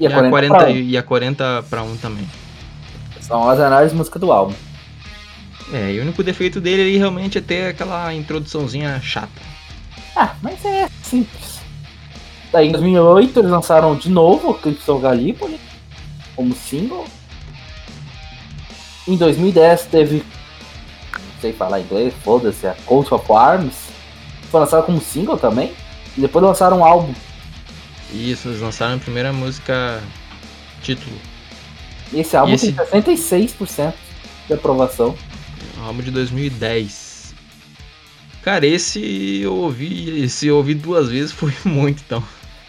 E 0.00 0.06
a 0.06 0.10
40, 0.10 0.30
40 0.30 0.56
pra 0.56 0.66
1. 0.68 0.76
e 0.76 0.96
a 0.96 1.02
40 1.02 1.64
para 1.70 1.82
1 1.82 1.96
também. 1.98 2.28
São 3.28 3.48
as 3.48 3.60
análises 3.60 3.96
música 3.96 4.18
do 4.18 4.32
álbum. 4.32 4.54
É, 5.72 5.92
e 5.92 5.98
o 6.00 6.02
único 6.02 6.24
defeito 6.24 6.60
dele 6.60 6.82
ali 6.82 6.96
realmente 6.96 7.38
é 7.38 7.40
ter 7.40 7.68
aquela 7.68 8.12
introduçãozinha 8.12 9.00
chata. 9.00 9.40
Ah, 10.16 10.34
mas 10.42 10.64
é 10.64 10.88
simples. 11.02 11.60
Daí 12.50 12.68
em 12.68 12.72
2008 12.72 13.38
eles 13.38 13.50
lançaram 13.50 13.94
de 13.94 14.08
novo 14.08 14.50
o 14.50 14.54
Crypto 14.54 14.98
Gallipoli 14.98 15.60
como 16.34 16.52
single. 16.54 17.06
Em 19.06 19.16
2010 19.16 19.86
teve. 19.86 20.24
Não 21.12 21.40
sei 21.40 21.52
falar 21.52 21.80
inglês, 21.80 22.12
foda-se, 22.24 22.66
a 22.66 22.74
Coat 22.86 23.14
of 23.14 23.30
Arms. 23.30 23.76
Foi 24.50 24.58
lançado 24.60 24.86
como 24.86 25.00
single 25.00 25.36
também. 25.36 25.72
E 26.16 26.20
depois 26.20 26.42
lançaram 26.42 26.78
um 26.78 26.84
álbum 26.84 27.14
isso, 28.12 28.48
eles 28.48 28.60
lançaram 28.60 28.96
a 28.96 28.98
primeira 28.98 29.32
música 29.32 30.02
título. 30.82 31.16
E 32.12 32.20
esse 32.20 32.36
álbum 32.36 32.52
e 32.52 32.54
esse... 32.54 32.72
tem 32.72 33.16
66% 33.16 33.92
de 34.46 34.54
aprovação. 34.54 35.14
É 35.76 35.80
um 35.80 35.84
álbum 35.84 36.02
de 36.02 36.10
2010. 36.10 37.34
Cara, 38.42 38.66
esse 38.66 39.40
eu 39.42 39.54
ouvi, 39.54 40.24
esse 40.24 40.46
eu 40.46 40.56
ouvi 40.56 40.74
duas 40.74 41.10
vezes 41.10 41.32
foi 41.32 41.52
muito, 41.64 42.02
então. 42.04 42.22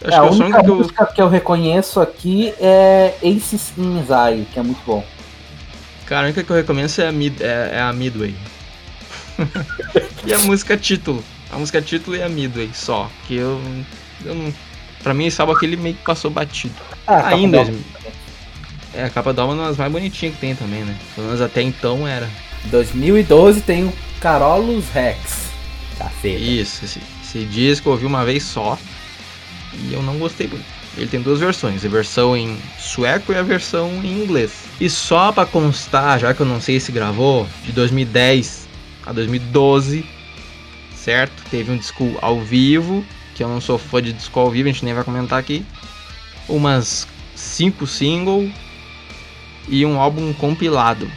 Acho 0.03 0.13
é, 0.13 0.17
a 0.17 0.24
única 0.24 0.63
que 0.63 0.69
música 0.69 1.03
eu... 1.03 1.08
que 1.08 1.22
eu 1.22 1.29
reconheço 1.29 2.00
aqui 2.00 2.53
é 2.60 3.15
Aces 3.22 3.74
in 3.77 4.03
Zai, 4.05 4.48
que 4.51 4.60
é 4.60 4.63
muito 4.63 4.81
bom. 4.86 5.03
Cara, 6.05 6.22
a 6.22 6.25
única 6.25 6.43
que 6.43 6.50
eu 6.50 6.55
recomendo 6.55 6.89
é 6.98 7.08
a, 7.08 7.12
Mid, 7.12 7.41
é, 7.41 7.72
é 7.74 7.81
a 7.81 7.93
Midway. 7.93 8.34
e 10.25 10.34
a 10.34 10.39
música 10.39 10.77
título. 10.77 11.24
A 11.51 11.58
música 11.58 11.81
título 11.81 12.15
e 12.15 12.24
a 12.24 12.29
Midway 12.29 12.69
só. 12.74 13.10
Que 13.27 13.36
eu, 13.36 13.62
eu 14.25 14.36
não 14.36 14.53
Pra 15.03 15.13
mim, 15.13 15.27
esse 15.27 15.39
álbum 15.39 15.53
aqui 15.53 15.65
ele 15.65 15.77
meio 15.77 15.96
que 15.96 16.03
passou 16.03 16.29
batido. 16.29 16.75
Ah, 17.08 17.27
Ainda. 17.29 17.63
É, 18.93 19.03
a 19.03 19.10
capa 19.10 19.34
do 19.34 19.41
álbum 19.41 19.53
é 19.53 19.58
uma 19.58 19.67
das 19.67 19.77
mais 19.77 19.91
bonitinhas 19.91 20.36
que 20.36 20.41
tem 20.41 20.55
também, 20.55 20.84
né? 20.84 20.98
Pelo 21.15 21.27
menos 21.27 21.41
até 21.41 21.62
então 21.62 22.08
era. 22.08 22.29
2012 22.65 23.62
tem 23.62 23.86
o 23.86 23.93
Carolus 24.19 24.89
Rex. 24.89 25.50
Caceta. 25.98 26.27
Isso, 26.27 26.86
esse, 26.86 27.01
esse 27.24 27.46
disco 27.46 27.89
eu 27.89 27.93
ouvi 27.93 28.05
uma 28.05 28.25
vez 28.25 28.43
só. 28.43 28.77
E 29.74 29.93
eu 29.93 30.01
não 30.01 30.17
gostei 30.17 30.48
muito. 30.48 30.65
Ele 30.98 31.08
tem 31.08 31.22
duas 31.22 31.39
versões, 31.39 31.86
a 31.86 31.88
versão 31.88 32.36
em 32.36 32.58
sueco 32.77 33.31
e 33.31 33.36
a 33.36 33.43
versão 33.43 33.89
em 34.03 34.24
inglês. 34.24 34.51
E 34.81 34.89
só 34.89 35.31
para 35.31 35.46
constar, 35.46 36.19
já 36.19 36.34
que 36.34 36.41
eu 36.41 36.46
não 36.46 36.60
sei 36.60 36.79
se 36.79 36.91
gravou, 36.91 37.48
de 37.63 37.72
2010 37.72 38.67
a 39.05 39.13
2012, 39.13 40.03
certo? 40.96 41.43
Teve 41.50 41.72
um 41.72 41.77
disco 41.77 42.17
ao 42.22 42.41
vivo 42.41 43.05
que 43.36 43.43
eu 43.43 43.48
não 43.48 43.62
sou 43.62 43.77
fã 43.77 44.01
de 44.01 44.12
disco 44.12 44.38
ao 44.38 44.51
vivo, 44.51 44.67
a 44.67 44.72
gente 44.72 44.84
nem 44.84 44.93
vai 44.93 45.03
comentar 45.03 45.39
aqui. 45.39 45.63
Umas 46.50 47.08
cinco 47.36 47.88
singles 47.88 48.51
e 49.68 49.86
um 49.86 50.00
álbum 50.00 50.34
compilado. 50.34 51.10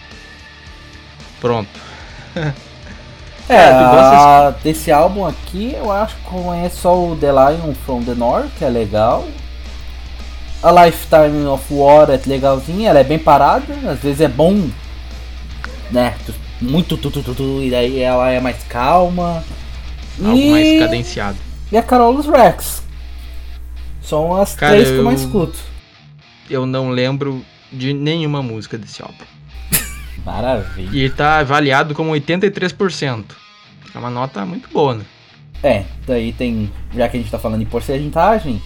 Pronto. 1.40 1.80
É, 3.48 3.64
a, 3.64 4.54
desse 4.62 4.90
álbum 4.92 5.26
aqui 5.26 5.74
eu 5.76 5.90
acho 5.90 6.14
que 6.14 6.22
conheço 6.22 6.82
só 6.82 6.96
o 6.96 7.16
The 7.16 7.32
Lion 7.32 7.74
from 7.84 8.02
the 8.04 8.14
North, 8.14 8.48
que 8.56 8.64
é 8.64 8.68
legal. 8.68 9.26
A 10.62 10.84
Lifetime 10.84 11.44
of 11.46 11.64
War 11.68 12.08
é 12.08 12.20
legalzinha, 12.24 12.90
ela 12.90 13.00
é 13.00 13.04
bem 13.04 13.18
parada, 13.18 13.74
às 13.90 13.98
vezes 13.98 14.20
é 14.20 14.28
bom, 14.28 14.70
né? 15.90 16.14
Muito 16.60 16.96
tu, 16.96 17.10
tu, 17.10 17.20
tu, 17.20 17.34
tu 17.34 17.62
e 17.62 17.68
daí 17.68 17.98
ela 17.98 18.30
é 18.30 18.40
mais 18.40 18.62
calma. 18.68 19.44
Algo 20.24 20.38
e... 20.38 20.50
mais 20.50 20.78
cadenciado 20.78 21.38
e 21.72 21.76
a 21.76 21.82
Carolus 21.82 22.26
Rex. 22.26 22.82
São 24.02 24.36
as 24.36 24.54
Cara, 24.54 24.74
três 24.74 24.90
que 24.90 24.96
eu 24.96 25.04
mais 25.04 25.22
escuto. 25.22 25.58
Eu 26.50 26.66
não 26.66 26.90
lembro 26.90 27.42
de 27.72 27.92
nenhuma 27.92 28.42
música 28.42 28.76
desse 28.76 29.02
álbum. 29.02 29.24
Maravilha. 30.24 30.90
E 30.92 31.10
tá 31.10 31.38
avaliado 31.38 31.94
como 31.94 32.12
83%. 32.12 33.24
É 33.94 33.98
uma 33.98 34.10
nota 34.10 34.44
muito 34.46 34.68
boa, 34.70 34.94
né? 34.94 35.04
É, 35.62 35.84
daí 36.06 36.32
tem. 36.32 36.72
Já 36.94 37.08
que 37.08 37.16
a 37.16 37.20
gente 37.20 37.30
tá 37.30 37.38
falando 37.38 37.62
em 37.62 37.66
porcentagem, 37.66 38.60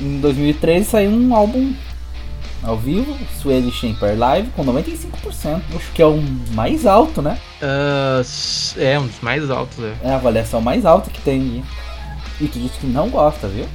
em 0.00 0.20
2013 0.20 0.84
saiu 0.84 1.10
um 1.10 1.34
álbum 1.34 1.72
ao 2.62 2.76
vivo, 2.76 3.16
Swedish 3.40 3.84
Empire 3.84 4.16
Live, 4.16 4.50
com 4.50 4.64
95%. 4.64 5.62
Acho 5.74 5.92
que 5.92 6.02
é 6.02 6.06
o 6.06 6.20
mais 6.52 6.86
alto, 6.86 7.22
né? 7.22 7.38
Uh, 7.62 8.80
é, 8.80 8.98
um 8.98 9.06
dos 9.06 9.20
mais 9.20 9.50
altos, 9.50 9.78
é. 9.78 9.94
É 10.02 10.10
a 10.10 10.16
avaliação 10.16 10.60
mais 10.60 10.84
alta 10.84 11.10
que 11.10 11.20
tem. 11.22 11.62
E 12.40 12.48
tu 12.48 12.58
disse 12.58 12.78
que 12.78 12.86
não 12.86 13.08
gosta, 13.08 13.48
viu? 13.48 13.66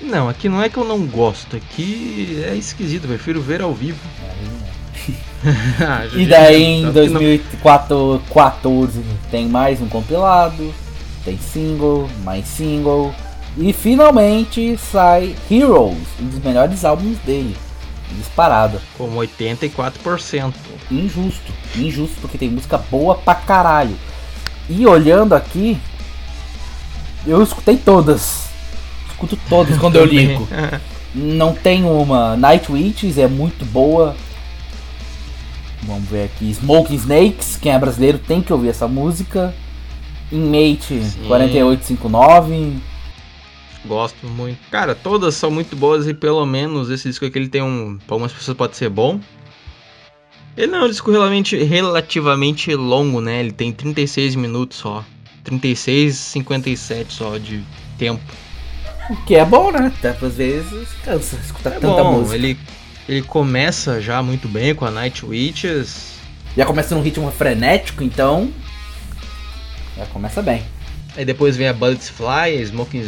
Não, 0.00 0.28
aqui 0.28 0.48
não 0.48 0.62
é 0.62 0.68
que 0.68 0.78
eu 0.78 0.84
não 0.84 1.06
gosto, 1.06 1.56
aqui 1.56 2.42
é 2.46 2.54
esquisito, 2.54 3.06
prefiro 3.06 3.40
ver 3.40 3.62
ao 3.62 3.74
vivo. 3.74 4.00
Ah, 5.80 6.04
e 6.14 6.26
daí 6.26 6.62
em 6.62 6.92
2014 6.92 9.02
tem 9.30 9.48
mais 9.48 9.80
um 9.80 9.88
compilado, 9.88 10.70
tem 11.24 11.38
single, 11.38 12.10
mais 12.22 12.46
single. 12.46 13.14
E 13.56 13.72
finalmente 13.72 14.76
sai 14.76 15.34
Heroes, 15.50 15.96
um 16.20 16.26
dos 16.26 16.40
melhores 16.40 16.84
álbuns 16.84 17.16
dele. 17.20 17.56
Disparado. 18.18 18.82
Com 18.98 19.16
84%. 19.16 20.52
Injusto, 20.90 21.50
injusto, 21.74 22.16
porque 22.20 22.36
tem 22.36 22.50
música 22.50 22.76
boa 22.76 23.14
pra 23.14 23.34
caralho. 23.34 23.96
E 24.68 24.86
olhando 24.86 25.34
aqui, 25.34 25.80
eu 27.26 27.42
escutei 27.42 27.78
todas. 27.78 28.49
Escuto 29.20 29.38
todas 29.50 29.76
quando 29.76 29.96
eu 29.96 30.04
ligo. 30.06 30.48
Não 31.14 31.52
tem 31.54 31.84
uma. 31.84 32.36
Night 32.38 32.72
Witches 32.72 33.18
é 33.18 33.28
muito 33.28 33.66
boa. 33.66 34.16
Vamos 35.82 36.08
ver 36.08 36.24
aqui. 36.24 36.50
Smoking 36.50 36.94
Snakes, 36.94 37.58
quem 37.60 37.72
é 37.72 37.78
brasileiro 37.78 38.18
tem 38.18 38.40
que 38.40 38.50
ouvir 38.50 38.68
essa 38.68 38.88
música. 38.88 39.54
Inmate 40.32 41.02
Sim. 41.02 41.26
4859. 41.26 42.76
Gosto 43.84 44.26
muito. 44.26 44.58
Cara, 44.70 44.94
todas 44.94 45.34
são 45.34 45.50
muito 45.50 45.76
boas 45.76 46.06
e 46.06 46.14
pelo 46.14 46.46
menos 46.46 46.88
esse 46.88 47.08
disco 47.08 47.26
aqui 47.26 47.38
ele 47.38 47.48
tem 47.48 47.62
um. 47.62 47.98
Para 47.98 48.14
algumas 48.14 48.32
pessoas 48.32 48.56
pode 48.56 48.74
ser 48.76 48.88
bom. 48.88 49.20
Ele 50.56 50.68
não 50.68 50.80
é 50.80 50.84
um 50.84 50.88
disco 50.88 51.10
relativamente, 51.10 51.62
relativamente 51.62 52.74
longo, 52.74 53.20
né? 53.20 53.40
Ele 53.40 53.52
tem 53.52 53.70
36 53.70 54.34
minutos 54.34 54.78
só. 54.78 55.04
36, 55.44 56.14
57 56.14 57.12
só 57.12 57.36
de 57.36 57.62
tempo. 57.98 58.22
O 59.10 59.16
que 59.24 59.34
é 59.34 59.44
bom, 59.44 59.72
né? 59.72 59.92
Até 59.98 60.10
às 60.10 60.36
vezes 60.36 60.88
cansa 61.04 61.34
escutar 61.36 61.70
é 61.70 61.80
tanta 61.80 62.04
bom. 62.04 62.20
música. 62.20 62.36
Ele, 62.36 62.56
ele 63.08 63.22
começa 63.22 64.00
já 64.00 64.22
muito 64.22 64.46
bem 64.46 64.72
com 64.72 64.84
a 64.84 64.90
Night 64.90 65.26
Witches. 65.26 66.12
Já 66.56 66.64
começa 66.64 66.94
num 66.94 67.02
ritmo 67.02 67.28
frenético, 67.32 68.04
então. 68.04 68.52
Já 69.96 70.06
começa 70.06 70.40
bem. 70.40 70.62
Aí 71.16 71.24
depois 71.24 71.56
vem 71.56 71.66
a 71.66 71.72
Bullets 71.72 72.08
Fly, 72.08 72.62
Smoking, 72.62 73.02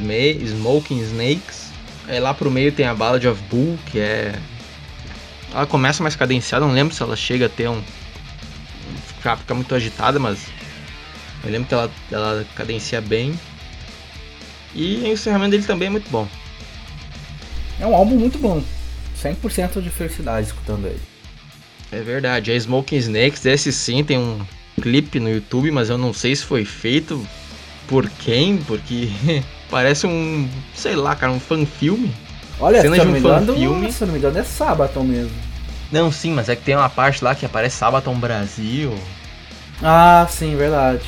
Smoking 0.44 1.00
Snakes. 1.02 1.71
Aí 2.09 2.18
lá 2.18 2.35
pro 2.35 2.50
meio 2.50 2.73
tem 2.73 2.85
a 2.85 2.94
Ballad 2.94 3.25
of 3.28 3.40
Bull, 3.49 3.78
que 3.87 4.00
é. 4.00 4.35
Ela 5.54 5.66
começa 5.66 6.02
mais 6.02 6.16
cadenciada, 6.16 6.66
não 6.66 6.75
lembro 6.75 6.92
se 6.92 7.00
ela 7.00 7.14
chega 7.14 7.47
a 7.47 7.49
ter 7.49 7.68
um. 7.68 7.80
Ficar, 9.06 9.37
ficar 9.37 9.54
muito 9.54 9.73
agitada, 9.73 10.18
mas 10.18 10.47
eu 11.44 11.50
lembro 11.52 11.68
que 11.68 11.75
ela, 11.75 11.88
ela 12.11 12.44
cadencia 12.56 13.00
bem. 13.00 13.38
E 14.75 14.97
o 15.05 15.07
encerramento 15.07 15.50
dele 15.52 15.64
também 15.64 15.88
é 15.88 15.91
muito 15.91 16.11
bom. 16.11 16.26
É 17.79 17.87
um 17.87 17.95
álbum 17.95 18.17
muito 18.17 18.38
bom. 18.38 18.62
100% 19.23 19.81
de 19.83 19.91
felicidade 19.91 20.47
escutando 20.47 20.87
ele. 20.87 21.00
É 21.91 22.00
verdade. 22.00 22.50
A 22.50 22.57
Smoking 22.57 22.97
Snakes, 22.97 23.45
esse 23.45 23.73
sim, 23.73 24.02
tem 24.02 24.19
um 24.19 24.41
clipe 24.81 25.21
no 25.21 25.31
YouTube, 25.31 25.71
mas 25.71 25.91
eu 25.91 25.99
não 25.99 26.12
sei 26.12 26.35
se 26.35 26.45
foi 26.45 26.64
feito 26.64 27.25
por 27.87 28.09
quem, 28.09 28.57
porque 28.59 29.11
parece 29.71 30.07
um, 30.07 30.49
sei 30.75 30.97
lá, 30.97 31.14
cara, 31.14 31.33
um 31.33 31.41
fan-filme. 31.41 32.11
Olha, 32.59 32.81
Cena 32.81 32.97
se, 32.97 33.02
de 33.02 33.09
um 33.09 33.17
engano, 33.17 33.55
filme. 33.55 33.93
se 33.93 34.05
não 34.05 34.12
me 34.12 34.19
engano 34.19 34.38
é 34.38 34.45
Sabaton 34.45 35.05
mesmo. 35.05 35.33
Não, 35.91 36.11
sim, 36.11 36.33
mas 36.33 36.49
é 36.49 36.57
que 36.57 36.62
tem 36.62 36.76
uma 36.76 36.88
parte 36.88 37.23
lá 37.23 37.35
que 37.35 37.45
aparece 37.45 37.76
Sabaton 37.76 38.14
Brasil. 38.14 38.95
Ah, 39.83 40.26
sim, 40.31 40.57
verdade. 40.57 41.02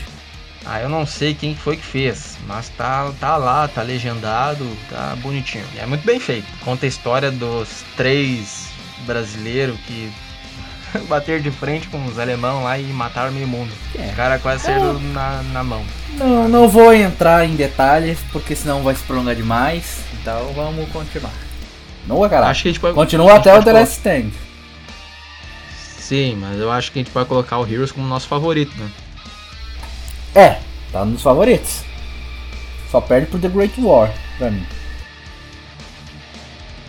Ah, 0.67 0.81
eu 0.81 0.89
não 0.89 1.05
sei 1.05 1.35
quem 1.35 1.55
foi 1.55 1.77
que 1.77 1.85
fez, 1.85 2.39
mas 2.47 2.71
tá, 2.71 3.13
tá 3.21 3.37
lá, 3.37 3.69
tá 3.69 3.83
legendado, 3.83 4.67
tá 4.89 5.15
bonitinho. 5.21 5.65
É 5.77 5.85
muito 5.85 6.07
bem 6.07 6.19
feito. 6.19 6.47
Conta 6.65 6.87
a 6.87 6.89
história 6.89 7.31
dos 7.31 7.85
três 7.97 8.69
brasileiros 9.07 9.79
que 9.87 10.11
bater 11.07 11.41
de 11.41 11.51
frente 11.51 11.89
com 11.89 12.05
os 12.07 12.19
alemão 12.19 12.65
lá 12.65 12.79
e 12.79 12.85
mataram 12.85 13.33
meio 13.33 13.47
mundo. 13.47 13.73
É. 13.99 14.09
Os 14.09 14.15
caras 14.15 14.41
quase 14.41 14.65
saíram 14.65 14.99
na, 14.99 15.43
na 15.53 15.63
mão. 15.63 15.85
Não, 16.17 16.49
não 16.49 16.69
vou 16.69 16.95
entrar 16.95 17.45
em 17.45 17.57
detalhes, 17.57 18.19
porque 18.33 18.57
senão 18.57 18.83
vai 18.83 18.95
se 18.95 19.03
prolongar 19.03 19.35
demais. 19.35 20.01
Então 20.21 20.53
vamos 20.55 20.89
continuar. 20.91 21.33
Continua, 22.01 22.29
cara. 22.29 22.49
Acho 22.49 22.63
que 22.63 22.69
a 22.69 22.73
gente 22.73 22.81
pode. 22.81 22.95
Continua 22.95 23.35
até 23.35 23.55
o 23.55 23.63
The 23.63 23.73
Last 23.73 23.95
Stand. 23.97 24.31
Sim, 25.99 26.37
mas 26.37 26.59
eu 26.59 26.71
acho 26.71 26.93
que 26.93 26.99
a 26.99 27.03
gente 27.03 27.11
pode 27.11 27.29
colocar 27.29 27.59
o 27.59 27.67
Heroes 27.67 27.91
como 27.91 28.07
nosso 28.07 28.29
favorito, 28.29 28.73
né? 28.79 28.89
É, 30.35 30.59
tá 30.93 31.05
nos 31.05 31.23
favoritos. 31.23 31.83
Só 32.91 33.01
perde 33.01 33.27
pro 33.27 33.39
The 33.39 33.49
Great 33.49 33.81
War, 33.81 34.13
pra 34.39 34.51
mim. 34.51 34.67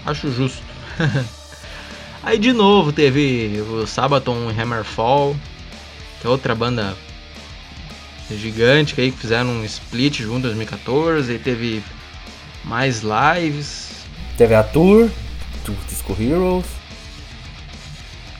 Acho 0.05 0.31
justo. 0.31 0.63
Aí 2.23 2.39
de 2.39 2.53
novo 2.53 2.91
teve 2.91 3.61
o 3.69 3.85
Sabaton 3.85 4.51
e 4.51 4.59
Hammerfall, 4.59 5.35
que 6.19 6.27
é 6.27 6.29
outra 6.29 6.55
banda 6.55 6.95
gigante 8.31 8.95
que 8.95 9.01
aí 9.01 9.11
que 9.11 9.19
fizeram 9.19 9.49
um 9.49 9.63
split 9.63 10.21
junto 10.21 10.39
em 10.39 10.41
2014, 10.41 11.31
aí 11.31 11.37
teve 11.37 11.83
mais 12.63 13.03
lives, 13.03 13.91
Teve 14.37 14.53
a 14.53 14.63
Tour, 14.63 15.09
do 15.63 15.73
Disco 15.87 16.17
Heroes. 16.19 16.65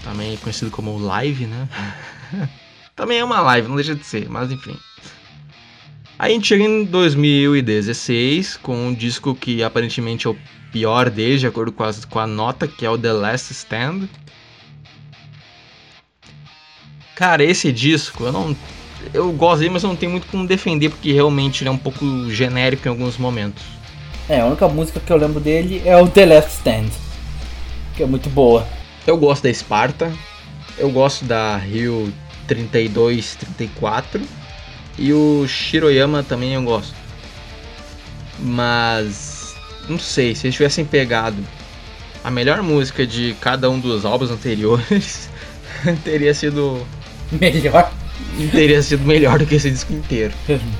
também 0.03 0.35
conhecido 0.37 0.71
como 0.71 0.97
live, 0.97 1.45
né? 1.45 1.69
também 2.95 3.19
é 3.19 3.23
uma 3.23 3.39
live, 3.39 3.67
não 3.67 3.75
deixa 3.75 3.95
de 3.95 4.03
ser, 4.03 4.27
mas 4.29 4.51
enfim. 4.51 4.77
Aí 6.25 6.31
a 6.31 6.33
gente 6.33 6.47
chega 6.47 6.63
em 6.63 6.83
2016 6.85 8.57
com 8.57 8.75
um 8.87 8.91
disco 8.91 9.35
que 9.35 9.61
aparentemente 9.61 10.25
é 10.25 10.31
o 10.31 10.37
pior 10.71 11.07
deles, 11.07 11.39
de 11.39 11.45
acordo 11.45 11.71
com, 11.71 11.83
as- 11.83 12.03
com 12.03 12.17
a 12.17 12.25
nota, 12.25 12.67
que 12.67 12.83
é 12.83 12.89
o 12.89 12.97
The 12.97 13.13
Last 13.13 13.51
Stand. 13.53 14.09
Cara, 17.15 17.43
esse 17.43 17.71
disco, 17.71 18.23
eu 18.23 18.31
não. 18.31 18.57
Eu 19.13 19.31
gosto 19.33 19.59
dele, 19.59 19.69
mas 19.69 19.83
eu 19.83 19.89
não 19.89 19.95
tenho 19.95 20.11
muito 20.13 20.25
como 20.25 20.47
defender, 20.47 20.89
porque 20.89 21.13
realmente 21.13 21.61
ele 21.61 21.69
é 21.69 21.71
um 21.71 21.77
pouco 21.77 22.03
genérico 22.31 22.87
em 22.87 22.89
alguns 22.89 23.19
momentos. 23.19 23.63
É, 24.27 24.41
a 24.41 24.47
única 24.47 24.67
música 24.67 24.99
que 24.99 25.13
eu 25.13 25.17
lembro 25.17 25.39
dele 25.39 25.83
é 25.85 25.95
o 25.95 26.07
The 26.07 26.25
Last 26.25 26.49
Stand. 26.53 26.87
Que 27.95 28.01
é 28.01 28.07
muito 28.07 28.31
boa. 28.31 28.67
Eu 29.05 29.15
gosto 29.15 29.43
da 29.43 29.53
Sparta, 29.53 30.11
eu 30.75 30.89
gosto 30.89 31.23
da 31.23 31.55
Rio 31.55 32.11
32, 32.47 33.35
34 33.35 34.19
e 34.97 35.13
o 35.13 35.45
Shiroyama 35.47 36.23
também 36.23 36.53
eu 36.53 36.63
gosto. 36.63 36.95
Mas 38.39 39.55
não 39.87 39.99
sei, 39.99 40.35
se 40.35 40.47
eles 40.47 40.55
tivessem 40.55 40.83
pegado 40.83 41.37
a 42.23 42.31
melhor 42.31 42.61
música 42.63 43.05
de 43.05 43.35
cada 43.39 43.69
um 43.69 43.79
dos 43.79 44.03
álbuns 44.03 44.31
anteriores, 44.31 45.29
teria 46.03 46.33
sido 46.33 46.85
Melhor. 47.31 47.91
teria 48.51 48.81
sido 48.81 49.05
melhor 49.05 49.39
do 49.39 49.45
que 49.45 49.55
esse 49.55 49.69
disco 49.69 49.93
inteiro. 49.93 50.33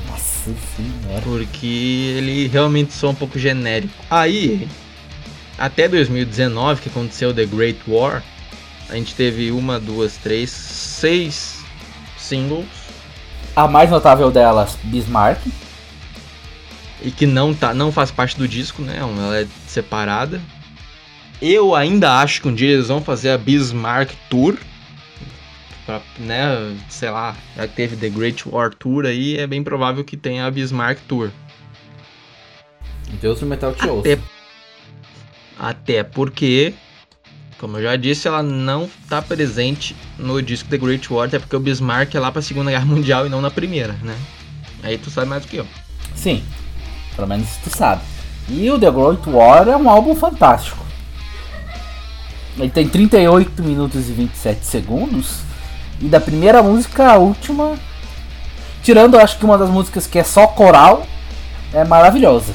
Nossa 0.08 0.54
senhora. 0.76 1.22
Porque 1.24 2.16
ele 2.18 2.48
realmente 2.48 2.94
soa 2.94 3.12
um 3.12 3.16
pouco 3.16 3.38
genérico. 3.38 3.94
Aí, 4.10 4.68
até 5.58 5.88
2019, 5.88 6.82
que 6.82 6.90
aconteceu 6.90 7.34
The 7.34 7.46
Great 7.46 7.80
War, 7.88 8.24
a 8.90 8.96
gente 8.96 9.16
teve 9.16 9.52
uma, 9.52 9.80
duas, 9.80 10.18
três, 10.18 10.50
seis 10.50 11.60
singles. 12.18 12.66
A 13.56 13.68
mais 13.68 13.90
notável 13.90 14.30
delas, 14.30 14.78
Bismarck. 14.84 15.40
E 17.02 17.12
que 17.12 17.26
não, 17.26 17.54
tá, 17.54 17.74
não 17.74 17.92
faz 17.92 18.12
parte 18.12 18.38
do 18.38 18.48
disco, 18.48 18.82
né? 18.82 18.98
Ela 18.98 19.40
é 19.40 19.48
separada. 19.68 20.42
Eu 21.42 21.76
ainda 21.76 22.20
acho 22.20 22.42
que 22.42 22.48
um 22.48 22.54
dia 22.54 22.72
eles 22.72 22.88
vão 22.88 23.02
fazer 23.02 23.30
a 23.30 23.38
Bismarck 23.38 24.12
Tour. 24.30 24.58
Pra, 25.86 26.02
né, 26.18 26.76
sei 26.90 27.12
lá, 27.12 27.36
já 27.56 27.68
que 27.68 27.76
teve 27.76 27.96
The 27.96 28.10
Great 28.10 28.50
War 28.50 28.74
Tour 28.74 29.06
aí, 29.06 29.38
é 29.38 29.46
bem 29.46 29.64
provável 29.64 30.04
que 30.04 30.18
tenha 30.18 30.46
a 30.46 30.52
Bismarck 30.52 31.00
Tour. 31.08 31.30
Deus 33.22 33.40
do 33.40 33.46
Metal 33.46 33.74
te 33.74 33.88
ouça. 33.88 34.14
Até, 34.14 34.22
até 35.60 36.04
porque, 36.04 36.74
como 37.66 37.80
eu 37.80 37.82
já 37.82 37.96
disse, 37.96 38.28
ela 38.28 38.44
não 38.44 38.88
tá 39.10 39.24
presente 39.24 39.96
no 40.20 40.40
disco 40.40 40.70
The 40.70 40.78
Great 40.78 41.12
War, 41.12 41.28
até 41.28 41.40
porque 41.40 41.56
o 41.56 41.60
Bismarck 41.60 42.14
é 42.14 42.20
lá 42.20 42.32
pra 42.32 42.40
Segunda 42.40 42.70
Guerra 42.70 42.86
Mundial 42.86 43.26
e 43.26 43.30
não 43.30 43.42
na 43.42 43.50
Primeira, 43.50 43.94
né? 44.04 44.16
Aí 44.84 45.00
tu 45.00 45.10
sabe 45.10 45.28
mais 45.28 45.42
do 45.42 45.48
que 45.48 45.58
eu. 45.58 45.66
Sim, 46.14 46.44
pelo 47.16 47.28
menos 47.28 47.50
tu 47.64 47.76
sabe. 47.76 48.04
E 48.48 48.70
o 48.70 48.78
The 48.78 48.92
Great 48.92 49.28
War 49.28 49.68
é 49.68 49.76
um 49.76 49.90
álbum 49.90 50.14
fantástico. 50.14 50.86
Ele 52.56 52.70
tem 52.70 52.88
38 52.88 53.64
minutos 53.64 54.10
e 54.10 54.12
27 54.12 54.64
segundos. 54.64 55.40
E 56.00 56.06
da 56.06 56.20
primeira 56.20 56.62
música 56.62 57.14
à 57.14 57.16
última, 57.16 57.80
tirando 58.84 59.18
acho 59.18 59.40
que 59.40 59.46
uma 59.46 59.58
das 59.58 59.72
músicas 59.72 60.06
que 60.06 60.20
é 60.20 60.24
só 60.24 60.46
coral, 60.46 61.08
é 61.74 61.84
maravilhosa. 61.84 62.54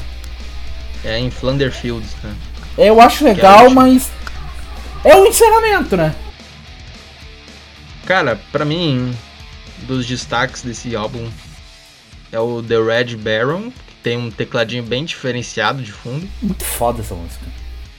É 1.03 1.19
em 1.19 1.29
Flander 1.29 1.69
Fields, 1.69 2.15
né? 2.23 2.33
Eu 2.77 3.01
acho 3.01 3.27
é 3.27 3.31
a 3.31 3.33
legal, 3.33 3.69
mas 3.71 4.09
é 5.03 5.15
o 5.15 5.25
encerramento, 5.25 5.95
né? 5.97 6.15
Cara, 8.05 8.39
pra 8.51 8.65
mim, 8.65 9.15
dos 9.87 10.05
destaques 10.05 10.61
desse 10.63 10.95
álbum 10.95 11.29
é 12.31 12.39
o 12.39 12.61
The 12.61 12.75
Red 12.77 13.15
Baron, 13.17 13.71
que 13.71 13.95
tem 14.03 14.17
um 14.17 14.31
tecladinho 14.31 14.83
bem 14.83 15.05
diferenciado 15.05 15.81
de 15.81 15.91
fundo. 15.91 16.27
Muito 16.41 16.63
foda 16.63 17.01
essa 17.01 17.13
música. 17.15 17.45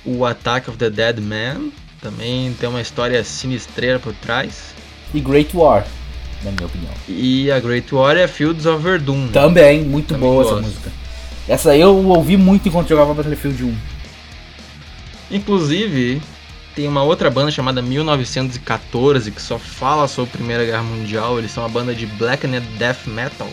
O 0.04 0.24
Attack 0.24 0.68
of 0.68 0.78
the 0.78 0.90
Dead 0.90 1.20
Man, 1.20 1.70
também 2.00 2.52
tem 2.54 2.68
uma 2.68 2.80
história 2.80 3.22
sinistreira 3.22 3.98
por 3.98 4.12
trás. 4.14 4.74
E 5.14 5.20
Great 5.20 5.56
War, 5.56 5.86
na 6.42 6.50
minha 6.50 6.66
opinião. 6.66 6.92
E 7.08 7.50
a 7.52 7.60
Great 7.60 7.94
War 7.94 8.16
é 8.16 8.26
Fields 8.26 8.66
of 8.66 8.82
Verdun. 8.82 9.28
Também, 9.28 9.84
muito 9.84 10.14
Também 10.14 10.28
boa 10.28 10.42
essa 10.42 10.54
gosto. 10.54 10.66
música. 10.66 10.92
Essa 11.46 11.70
aí 11.70 11.80
eu 11.80 11.94
ouvi 12.08 12.36
muito 12.36 12.68
enquanto 12.68 12.88
jogava 12.88 13.14
Battlefield 13.14 13.64
1. 13.64 13.76
Inclusive, 15.30 16.20
tem 16.74 16.88
uma 16.88 17.02
outra 17.02 17.30
banda 17.30 17.50
chamada 17.50 17.82
1914 17.82 19.30
que 19.30 19.42
só 19.42 19.58
fala 19.58 20.08
sobre 20.08 20.30
a 20.30 20.36
Primeira 20.36 20.64
Guerra 20.64 20.82
Mundial. 20.82 21.38
Eles 21.38 21.50
são 21.50 21.62
uma 21.62 21.68
banda 21.68 21.94
de 21.94 22.06
blackened 22.06 22.66
death 22.78 23.06
metal. 23.06 23.50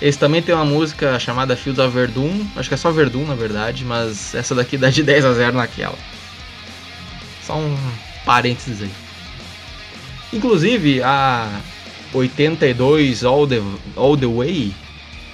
Eles 0.00 0.16
também 0.16 0.42
têm 0.42 0.54
uma 0.54 0.64
música 0.64 1.18
chamada 1.18 1.56
Fields 1.56 1.84
of 1.84 1.94
Verdun. 1.94 2.46
Acho 2.56 2.68
que 2.68 2.74
é 2.74 2.78
só 2.78 2.90
Verdun, 2.90 3.24
na 3.24 3.34
verdade, 3.34 3.84
mas 3.84 4.34
essa 4.34 4.54
daqui 4.54 4.76
dá 4.76 4.90
de 4.90 5.02
10 5.04 5.24
a 5.24 5.32
0 5.32 5.56
naquela. 5.56 5.98
Só 7.42 7.56
um 7.56 7.76
parênteses 8.24 8.82
aí. 8.82 8.90
Inclusive, 10.32 11.02
a 11.02 11.60
82 12.12 13.24
All 13.24 13.46
the, 13.46 13.62
All 13.96 14.16
the 14.16 14.26
Way, 14.26 14.74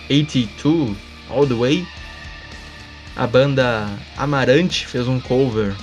82 0.09 0.96
All 1.29 1.46
the 1.46 1.55
Way, 1.55 1.87
a 3.16 3.27
banda 3.27 3.88
Amarante 4.16 4.87
fez 4.87 5.09
um 5.09 5.18
cover 5.18 5.75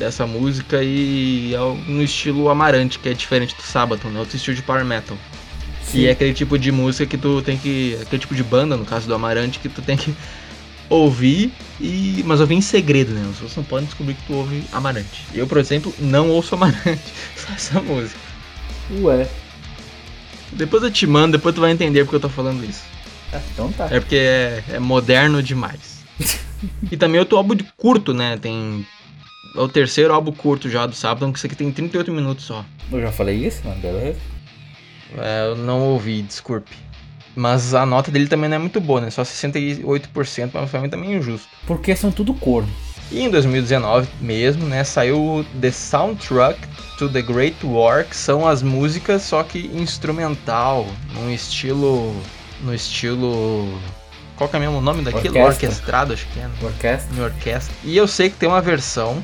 dessa 0.00 0.26
música 0.26 0.82
e 0.82 1.54
é 1.54 1.58
no 1.86 2.02
estilo 2.02 2.48
Amarante, 2.48 2.98
que 2.98 3.08
é 3.08 3.14
diferente 3.14 3.54
do 3.54 3.62
Sabaton, 3.62 4.08
né? 4.08 4.18
Outro 4.18 4.36
estilo 4.36 4.56
de 4.56 4.62
power 4.62 4.84
metal. 4.84 5.16
E 5.92 6.06
é 6.06 6.10
aquele 6.10 6.32
tipo 6.32 6.58
de 6.58 6.72
música 6.72 7.06
que 7.06 7.18
tu 7.18 7.42
tem 7.42 7.56
que. 7.56 7.96
aquele 8.00 8.20
tipo 8.20 8.34
de 8.34 8.42
banda, 8.42 8.76
no 8.76 8.84
caso 8.84 9.06
do 9.06 9.14
Amarante, 9.14 9.58
que 9.58 9.68
tu 9.68 9.82
tem 9.82 9.96
que 9.96 10.14
ouvir 10.88 11.52
e. 11.80 12.22
Mas 12.24 12.40
ouvir 12.40 12.54
em 12.54 12.60
segredo, 12.60 13.12
né? 13.12 13.22
As 13.22 13.34
pessoas 13.34 13.56
não 13.56 13.64
podem 13.64 13.86
descobrir 13.86 14.14
que 14.14 14.22
tu 14.26 14.34
ouve 14.34 14.64
Amarante. 14.72 15.26
Eu, 15.34 15.46
por 15.46 15.58
exemplo, 15.58 15.92
não 15.98 16.30
ouço 16.30 16.54
Amarante, 16.54 17.02
só 17.36 17.52
essa 17.52 17.80
música. 17.80 18.18
Ué. 19.00 19.28
Depois 20.52 20.82
eu 20.82 20.90
te 20.90 21.06
mando, 21.06 21.36
depois 21.36 21.54
tu 21.54 21.60
vai 21.60 21.70
entender 21.70 22.04
porque 22.04 22.16
eu 22.16 22.20
tô 22.20 22.28
falando 22.28 22.64
isso. 22.64 22.82
Ah, 23.32 23.40
então 23.52 23.70
tá. 23.72 23.88
É 23.90 24.00
porque 24.00 24.16
é, 24.16 24.64
é 24.70 24.78
moderno 24.78 25.42
demais. 25.42 26.00
e 26.90 26.96
também 26.96 27.18
outro 27.18 27.36
álbum 27.36 27.54
de 27.54 27.64
curto, 27.76 28.14
né? 28.14 28.36
Tem. 28.36 28.86
É 29.56 29.60
o 29.60 29.68
terceiro 29.68 30.12
álbum 30.12 30.32
curto 30.32 30.68
já 30.68 30.86
do 30.86 30.94
Sabaton, 30.94 31.32
que 31.32 31.38
isso 31.38 31.46
aqui 31.46 31.56
tem 31.56 31.70
38 31.72 32.12
minutos 32.12 32.44
só. 32.44 32.64
Eu 32.90 33.00
já 33.00 33.12
falei 33.12 33.36
isso, 33.36 33.62
mas 33.64 33.78
beleza. 33.78 34.18
É, 35.18 35.46
eu 35.48 35.56
não 35.56 35.80
ouvi, 35.80 36.22
desculpe. 36.22 36.70
Mas 37.34 37.74
a 37.74 37.86
nota 37.86 38.10
dele 38.10 38.26
também 38.26 38.48
não 38.48 38.56
é 38.56 38.58
muito 38.58 38.80
boa, 38.80 39.00
né? 39.00 39.10
Só 39.10 39.22
68%, 39.22 40.50
mas 40.52 40.70
pra 40.70 40.80
mim 40.80 40.88
também 40.88 41.14
é 41.14 41.16
injusto. 41.18 41.48
Porque 41.66 41.94
são 41.94 42.10
tudo 42.10 42.34
corno. 42.34 42.68
E 43.10 43.22
em 43.22 43.30
2019 43.30 44.08
mesmo, 44.20 44.66
né, 44.66 44.84
saiu 44.84 45.44
The 45.60 45.72
Soundtrack 45.72 46.60
to 46.96 47.08
the 47.08 47.22
Great 47.22 47.56
War, 47.64 48.04
que 48.04 48.16
são 48.16 48.46
as 48.46 48.62
músicas, 48.62 49.22
só 49.22 49.42
que 49.42 49.68
instrumental, 49.74 50.86
num 51.14 51.30
estilo. 51.30 52.14
no 52.62 52.72
estilo. 52.72 53.80
Qual 54.36 54.48
que 54.48 54.56
é 54.56 54.60
mesmo 54.60 54.78
o 54.78 54.80
nome 54.80 55.02
daquilo? 55.02 55.38
Orquestra. 55.38 55.68
Orquestrado, 55.68 56.12
acho 56.12 56.26
que 56.28 56.38
é. 56.38 56.42
né? 56.44 56.50
Orquestra. 56.62 57.16
Em 57.16 57.20
orquestra. 57.20 57.74
E 57.82 57.96
eu 57.96 58.06
sei 58.06 58.30
que 58.30 58.36
tem 58.36 58.48
uma 58.48 58.60
versão 58.60 59.22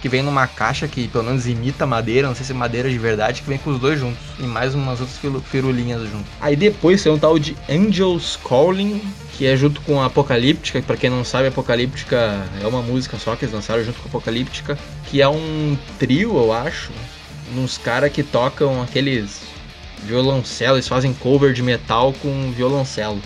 que 0.00 0.08
vem 0.08 0.22
numa 0.22 0.46
caixa 0.46 0.86
que 0.86 1.08
pelo 1.08 1.24
menos 1.24 1.46
imita 1.46 1.86
madeira, 1.86 2.28
não 2.28 2.34
sei 2.34 2.44
se 2.44 2.52
é 2.52 2.54
madeira 2.54 2.88
de 2.88 2.98
verdade, 2.98 3.42
que 3.42 3.48
vem 3.48 3.58
com 3.58 3.70
os 3.70 3.80
dois 3.80 3.98
juntos. 3.98 4.18
E 4.38 4.42
mais 4.42 4.74
umas 4.74 5.00
outras 5.00 5.18
firulinhas 5.44 6.02
junto. 6.02 6.24
Aí 6.40 6.56
depois 6.56 7.02
tem 7.02 7.12
um 7.12 7.18
tal 7.18 7.38
de 7.38 7.56
Angels 7.68 8.38
Calling, 8.46 9.02
que 9.36 9.46
é 9.46 9.56
junto 9.56 9.80
com 9.82 10.00
a 10.00 10.06
Apocalíptica, 10.06 10.82
pra 10.82 10.96
quem 10.96 11.10
não 11.10 11.24
sabe, 11.24 11.48
Apocalíptica 11.48 12.44
é 12.62 12.66
uma 12.66 12.82
música 12.82 13.18
só 13.18 13.36
que 13.36 13.44
eles 13.44 13.54
lançaram 13.54 13.84
junto 13.84 13.98
com 14.00 14.06
a 14.06 14.08
Apocalíptica, 14.08 14.78
que 15.06 15.22
é 15.22 15.28
um 15.28 15.76
trio, 15.98 16.36
eu 16.36 16.52
acho, 16.52 16.90
uns 17.56 17.78
caras 17.78 18.12
que 18.12 18.22
tocam 18.22 18.82
aqueles 18.82 19.42
violoncelo, 20.04 20.76
eles 20.76 20.88
fazem 20.88 21.12
cover 21.12 21.52
de 21.52 21.62
metal 21.62 22.12
com 22.20 22.52
violoncelo. 22.52 23.20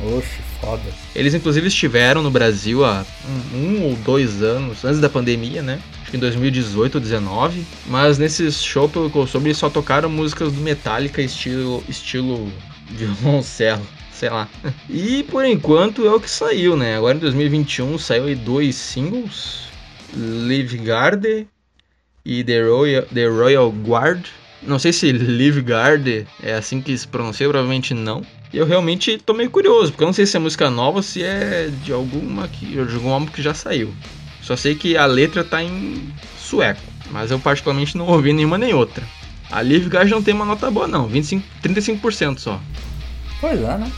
Oxe, 0.00 0.40
foda. 0.60 0.82
Eles 1.14 1.34
inclusive 1.34 1.66
estiveram 1.66 2.22
no 2.22 2.30
Brasil 2.30 2.84
há 2.84 3.04
um, 3.52 3.56
um 3.56 3.84
ou 3.84 3.96
dois 3.96 4.42
anos, 4.42 4.84
antes 4.84 5.00
da 5.00 5.08
pandemia, 5.08 5.60
né? 5.62 5.80
Acho 6.08 6.12
que 6.12 6.16
em 6.16 6.20
2018 6.20 6.94
ou 6.94 7.00
2019. 7.02 7.66
Mas 7.86 8.16
nesses 8.16 8.62
shows, 8.62 8.90
pelo 8.90 9.10
que 9.10 9.18
eu 9.18 9.26
soube, 9.26 9.54
só 9.54 9.68
tocaram 9.68 10.08
músicas 10.08 10.50
do 10.50 10.60
Metallica 10.60 11.20
estilo, 11.20 11.84
estilo 11.86 12.50
violoncelo. 12.88 13.86
Sei 14.10 14.30
lá. 14.30 14.48
E 14.88 15.22
por 15.24 15.44
enquanto 15.44 16.06
é 16.06 16.10
o 16.10 16.18
que 16.18 16.30
saiu, 16.30 16.76
né? 16.76 16.96
Agora 16.96 17.16
em 17.16 17.20
2021 17.20 17.98
saiu 17.98 18.24
aí 18.24 18.34
dois 18.34 18.74
singles. 18.74 19.68
Live 20.16 20.78
Guard 20.78 21.24
e 22.24 22.42
The 22.42 22.62
Royal, 22.62 23.02
The 23.02 23.26
Royal 23.26 23.70
Guard. 23.70 24.24
Não 24.62 24.78
sei 24.78 24.92
se 24.92 25.12
Live 25.12 25.60
Guard 25.60 26.08
é 26.42 26.54
assim 26.54 26.80
que 26.80 26.96
se 26.96 27.06
pronuncia, 27.06 27.46
provavelmente 27.48 27.92
não. 27.92 28.22
E 28.52 28.56
eu 28.56 28.66
realmente 28.66 29.18
tô 29.18 29.34
meio 29.34 29.50
curioso, 29.50 29.92
porque 29.92 30.02
eu 30.02 30.06
não 30.06 30.12
sei 30.14 30.24
se 30.24 30.36
é 30.36 30.40
música 30.40 30.70
nova 30.70 30.96
ou 30.96 31.02
se 31.02 31.22
é 31.22 31.68
de 31.84 31.92
alguma 31.92 32.48
que, 32.48 32.66
de 32.66 32.78
algum 32.80 33.12
álbum 33.12 33.26
que 33.26 33.42
já 33.42 33.52
saiu. 33.52 33.92
Só 34.48 34.56
sei 34.56 34.74
que 34.74 34.96
a 34.96 35.04
letra 35.04 35.44
tá 35.44 35.62
em 35.62 36.10
sueco, 36.38 36.80
mas 37.10 37.30
eu 37.30 37.38
particularmente 37.38 37.98
não 37.98 38.06
ouvi 38.06 38.32
nenhuma 38.32 38.56
nem 38.56 38.72
outra. 38.72 39.04
A 39.50 39.60
Live 39.60 39.90
Guard 39.90 40.08
não 40.08 40.22
tem 40.22 40.32
uma 40.32 40.46
nota 40.46 40.70
boa 40.70 40.88
não, 40.88 41.06
25, 41.06 41.46
35% 41.62 42.38
só. 42.38 42.58
Pois 43.42 43.60
é, 43.60 43.76
né? 43.76 43.92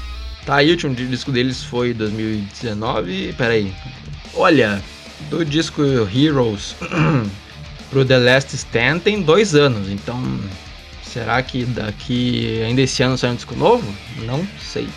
Tá 0.44 0.56
aí, 0.56 0.66
o 0.66 0.72
último 0.72 0.92
disco 0.92 1.30
deles 1.30 1.62
foi 1.62 1.94
2019. 1.94 3.32
Pera 3.34 3.54
aí. 3.54 3.72
Olha, 4.34 4.82
do 5.30 5.44
disco 5.44 5.82
Heroes 6.12 6.74
pro 7.88 8.04
The 8.04 8.18
Last 8.18 8.56
Stand 8.56 8.98
tem 9.04 9.22
dois 9.22 9.54
anos, 9.54 9.88
então 9.88 10.20
será 11.04 11.40
que 11.44 11.64
daqui 11.64 12.60
ainda 12.66 12.82
esse 12.82 13.04
ano 13.04 13.16
sai 13.16 13.30
um 13.30 13.36
disco 13.36 13.54
novo? 13.54 13.86
Não 14.26 14.44
sei. 14.60 14.88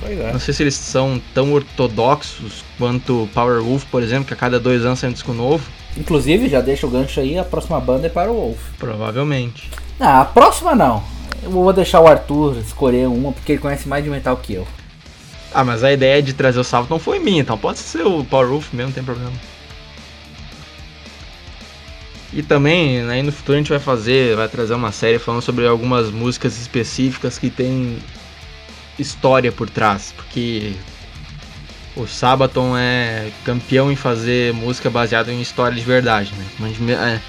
Pois 0.00 0.18
é. 0.18 0.32
Não 0.32 0.40
sei 0.40 0.52
se 0.52 0.62
eles 0.62 0.74
são 0.74 1.20
tão 1.34 1.52
ortodoxos 1.52 2.64
quanto 2.78 3.28
Power 3.32 3.62
Wolf, 3.62 3.84
por 3.90 4.02
exemplo, 4.02 4.26
que 4.26 4.34
a 4.34 4.36
cada 4.36 4.60
dois 4.60 4.84
anos 4.84 4.98
sai 4.98 5.10
um 5.10 5.12
disco 5.12 5.32
novo. 5.32 5.64
Inclusive, 5.96 6.48
já 6.48 6.60
deixa 6.60 6.86
o 6.86 6.90
gancho 6.90 7.20
aí, 7.20 7.38
a 7.38 7.44
próxima 7.44 7.80
banda 7.80 8.06
é 8.06 8.10
para 8.10 8.30
o 8.30 8.34
Wolf. 8.34 8.58
Provavelmente. 8.78 9.70
Não, 9.98 10.20
a 10.20 10.24
próxima 10.24 10.74
não. 10.74 11.02
Eu 11.42 11.50
vou 11.50 11.72
deixar 11.72 12.00
o 12.00 12.06
Arthur 12.06 12.58
escolher 12.58 13.08
uma, 13.08 13.32
porque 13.32 13.52
ele 13.52 13.60
conhece 13.60 13.88
mais 13.88 14.04
de 14.04 14.10
metal 14.10 14.36
que 14.36 14.54
eu. 14.54 14.66
Ah, 15.54 15.64
mas 15.64 15.82
a 15.82 15.92
ideia 15.92 16.22
de 16.22 16.34
trazer 16.34 16.60
o 16.60 16.64
Salvo 16.64 16.88
não 16.90 16.98
foi 16.98 17.18
minha, 17.18 17.40
então 17.40 17.56
pode 17.56 17.78
ser 17.78 18.06
o 18.06 18.22
Power 18.24 18.48
Wolf 18.48 18.72
mesmo, 18.72 18.88
não 18.88 18.94
tem 18.94 19.04
problema. 19.04 19.32
E 22.32 22.42
também, 22.42 23.00
aí 23.08 23.22
no 23.22 23.32
futuro 23.32 23.56
a 23.56 23.58
gente 23.58 23.70
vai 23.70 23.78
fazer, 23.78 24.36
vai 24.36 24.48
trazer 24.48 24.74
uma 24.74 24.92
série 24.92 25.18
falando 25.18 25.40
sobre 25.40 25.66
algumas 25.66 26.10
músicas 26.10 26.60
específicas 26.60 27.38
que 27.38 27.48
tem 27.48 27.96
história 28.98 29.52
por 29.52 29.68
trás, 29.68 30.12
porque 30.16 30.74
o 31.96 32.06
Sabaton 32.06 32.76
é 32.76 33.30
campeão 33.44 33.90
em 33.90 33.96
fazer 33.96 34.52
música 34.52 34.90
baseada 34.90 35.32
em 35.32 35.40
história 35.40 35.76
de 35.76 35.84
verdade, 35.84 36.32
né? 36.34 36.46
A 36.60 36.68
gente, 36.68 36.92
é, 36.92 37.20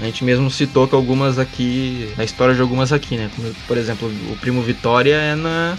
a 0.00 0.04
gente 0.04 0.24
mesmo 0.24 0.50
citou 0.50 0.86
que 0.86 0.94
algumas 0.94 1.38
aqui, 1.38 2.12
a 2.18 2.24
história 2.24 2.54
de 2.54 2.60
algumas 2.60 2.92
aqui, 2.92 3.16
né? 3.16 3.30
Como, 3.34 3.52
por 3.66 3.78
exemplo, 3.78 4.08
o 4.30 4.36
Primo 4.36 4.62
Vitória 4.62 5.14
é 5.14 5.34
na 5.34 5.78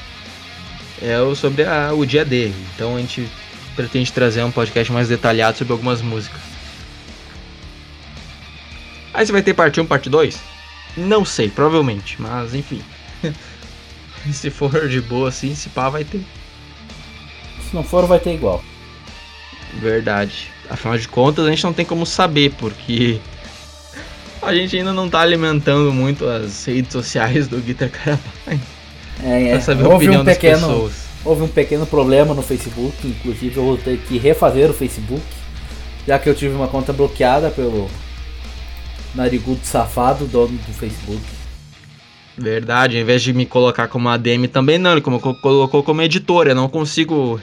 é 1.02 1.18
sobre 1.36 1.64
a, 1.64 1.94
o 1.94 2.06
dia 2.06 2.24
dele. 2.26 2.56
Então 2.74 2.96
a 2.96 3.00
gente 3.00 3.30
pretende 3.76 4.12
trazer 4.12 4.44
um 4.44 4.52
podcast 4.52 4.92
mais 4.92 5.08
detalhado 5.08 5.58
sobre 5.58 5.74
algumas 5.74 6.02
músicas. 6.02 6.42
Aí 9.14 9.26
você 9.26 9.32
vai 9.32 9.42
ter 9.42 9.54
parte 9.54 9.80
1, 9.80 9.86
parte 9.86 10.10
2? 10.10 10.40
Não 10.98 11.24
sei, 11.24 11.50
provavelmente, 11.50 12.22
mas 12.22 12.54
enfim. 12.54 12.82
se 14.34 14.50
for 14.50 14.88
de 14.88 15.02
boa 15.02 15.30
assim, 15.30 15.54
se 15.56 15.70
pá, 15.70 15.90
vai 15.90 16.04
ter. 16.04 16.22
Se 17.70 17.76
não 17.76 17.84
for, 17.84 18.06
vai 18.06 18.20
ter 18.20 18.34
igual. 18.34 18.64
Verdade. 19.80 20.50
Afinal 20.70 20.98
de 20.98 21.08
contas, 21.08 21.46
a 21.46 21.50
gente 21.50 21.64
não 21.64 21.74
tem 21.74 21.86
como 21.86 22.06
saber, 22.06 22.52
porque 22.58 23.20
a 24.42 24.54
gente 24.54 24.78
ainda 24.78 24.94
não 24.94 25.10
tá 25.10 25.20
alimentando 25.22 25.92
muito 25.94 26.28
as 26.28 26.66
redes 26.66 26.92
sociais 26.92 27.48
do 27.48 27.58
Guitar 27.60 27.90
Caravane. 27.90 28.62
É, 29.24 29.44
é. 29.48 29.52
Pra 29.52 29.62
saber 29.62 29.84
a 29.84 29.90
Houve 29.90 30.06
opinião 30.06 30.22
um 30.22 30.26
das 30.26 30.36
pequeno, 30.38 30.68
pessoas. 30.68 30.94
houve 31.24 31.44
um 31.44 31.48
pequeno 31.48 31.86
problema 31.86 32.34
no 32.34 32.42
Facebook, 32.42 32.96
inclusive 33.08 33.58
eu 33.58 33.64
vou 33.64 33.78
ter 33.78 33.98
que 34.00 34.18
refazer 34.18 34.70
o 34.70 34.74
Facebook, 34.74 35.24
já 36.08 36.18
que 36.20 36.30
eu 36.30 36.36
tive 36.36 36.54
uma 36.56 36.68
conta 36.68 36.92
bloqueada 36.92 37.50
pelo 37.50 37.90
narigudo 39.14 39.62
safado, 39.64 40.26
dono 40.26 40.58
do 40.58 40.74
Facebook. 40.74 41.22
Verdade, 42.38 42.98
ao 42.98 43.02
invés 43.02 43.22
de 43.24 43.34
me 43.34 43.46
colocar 43.46 43.88
como 43.88 44.10
ADM 44.10 44.48
também 44.52 44.78
não, 44.78 44.92
ele 44.92 45.02
colocou 45.02 45.84
como 45.84 46.02
editor, 46.02 46.48
eu 46.48 46.56
não 46.56 46.68
consigo 46.68 47.40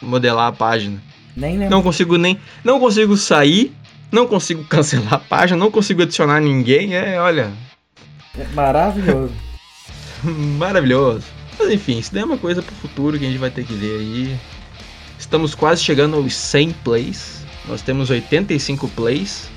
remodelar 0.00 0.48
a 0.48 0.52
página. 0.52 1.02
Nem 1.36 1.58
lembro. 1.58 1.74
Não 1.74 1.82
consigo 1.82 2.16
nem. 2.16 2.38
Não 2.62 2.78
consigo 2.78 3.16
sair, 3.16 3.72
não 4.12 4.26
consigo 4.26 4.62
cancelar 4.68 5.14
a 5.14 5.18
página, 5.18 5.58
não 5.58 5.70
consigo 5.70 6.02
adicionar 6.02 6.40
ninguém. 6.40 6.94
É, 6.94 7.20
olha, 7.20 7.52
É 8.38 8.44
maravilhoso. 8.54 9.32
maravilhoso. 10.58 11.24
Mas 11.58 11.70
enfim, 11.70 11.98
isso 11.98 12.12
daí 12.12 12.22
é 12.22 12.26
uma 12.26 12.38
coisa 12.38 12.62
pro 12.62 12.74
futuro 12.76 13.18
que 13.18 13.24
a 13.24 13.28
gente 13.28 13.38
vai 13.38 13.50
ter 13.50 13.64
que 13.64 13.74
ver 13.74 13.98
aí. 13.98 14.36
Estamos 15.18 15.54
quase 15.54 15.82
chegando 15.82 16.16
aos 16.16 16.34
100 16.34 16.72
plays. 16.84 17.44
Nós 17.66 17.82
temos 17.82 18.10
85 18.10 18.88
plays. 18.88 19.48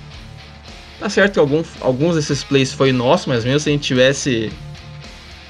Tá 1.00 1.10
certo 1.10 1.34
que 1.34 1.40
algum, 1.40 1.64
alguns 1.80 2.16
desses 2.16 2.44
plays 2.44 2.74
foi 2.74 2.92
nosso, 2.92 3.30
mas 3.30 3.46
mesmo 3.46 3.60
se 3.60 3.70
a 3.70 3.72
gente 3.72 3.84
tivesse 3.84 4.52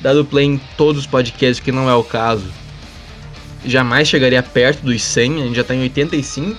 dado 0.01 0.25
play 0.25 0.45
em 0.45 0.61
todos 0.75 1.01
os 1.01 1.07
podcasts, 1.07 1.59
que 1.63 1.71
não 1.71 1.89
é 1.89 1.95
o 1.95 2.03
caso, 2.03 2.51
jamais 3.65 4.07
chegaria 4.07 4.43
perto 4.43 4.81
dos 4.81 5.01
100, 5.01 5.41
a 5.41 5.45
gente 5.45 5.55
já 5.55 5.63
tá 5.63 5.73
em 5.73 5.81
85. 5.81 6.57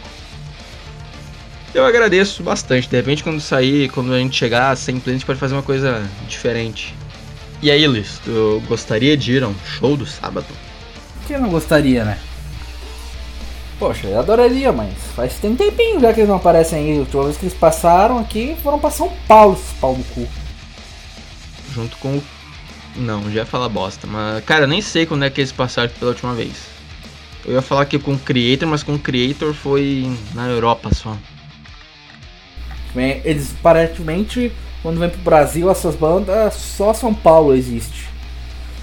Eu 1.74 1.84
agradeço 1.84 2.42
bastante. 2.42 2.88
De 2.88 2.96
repente, 2.96 3.22
quando 3.22 3.40
sair, 3.40 3.90
quando 3.90 4.12
a 4.12 4.18
gente 4.18 4.36
chegar 4.36 4.70
a 4.70 4.76
100 4.76 5.00
plays, 5.00 5.14
a 5.14 5.18
gente 5.18 5.26
pode 5.26 5.38
fazer 5.38 5.54
uma 5.54 5.62
coisa 5.62 6.02
diferente. 6.26 6.94
E 7.60 7.70
aí, 7.70 7.86
Luiz, 7.86 8.20
tu 8.24 8.62
gostaria 8.66 9.16
de 9.16 9.32
ir 9.32 9.42
a 9.42 9.48
um 9.48 9.54
show 9.66 9.96
do 9.96 10.06
sábado? 10.06 10.46
Quem 11.26 11.38
não 11.38 11.50
gostaria, 11.50 12.04
né? 12.04 12.18
Poxa, 13.78 14.08
eu 14.08 14.18
adoraria, 14.18 14.72
mas 14.72 14.92
faz 15.14 15.34
tem 15.34 15.50
um 15.50 15.56
tempinho 15.56 16.00
já 16.00 16.12
que 16.12 16.20
eles 16.20 16.28
não 16.28 16.36
aparecem 16.36 16.78
aí. 16.78 16.96
A 16.96 17.00
última 17.00 17.24
vez 17.24 17.36
que 17.36 17.44
eles 17.44 17.54
passaram 17.54 18.18
aqui 18.18 18.56
foram 18.60 18.78
pra 18.78 18.90
São 18.90 19.12
Paulo, 19.28 19.54
esses 19.54 19.72
pau 19.74 19.96
no 19.96 20.04
cu. 20.04 20.26
Junto 21.72 21.96
com 21.98 22.16
o. 22.16 22.22
Não, 22.96 23.22
já 23.30 23.40
ia 23.40 23.46
falar 23.46 23.68
bosta, 23.68 24.06
mas. 24.06 24.44
Cara, 24.44 24.64
eu 24.64 24.68
nem 24.68 24.82
sei 24.82 25.06
quando 25.06 25.24
é 25.24 25.30
que 25.30 25.40
eles 25.40 25.52
passaram 25.52 25.90
pela 25.96 26.10
última 26.10 26.34
vez. 26.34 26.66
Eu 27.44 27.52
ia 27.52 27.62
falar 27.62 27.86
que 27.86 27.98
com 28.00 28.14
o 28.14 28.18
Creator, 28.18 28.68
mas 28.68 28.82
com 28.82 28.94
o 28.94 28.98
Creator 28.98 29.54
foi 29.54 30.12
na 30.34 30.48
Europa 30.48 30.90
só. 30.92 31.16
Eles 32.96 33.54
aparentemente, 33.60 34.50
quando 34.82 34.98
vem 34.98 35.08
pro 35.08 35.20
Brasil, 35.20 35.70
essas 35.70 35.94
bandas, 35.94 36.54
só 36.54 36.92
São 36.92 37.14
Paulo 37.14 37.54
existe. 37.54 38.08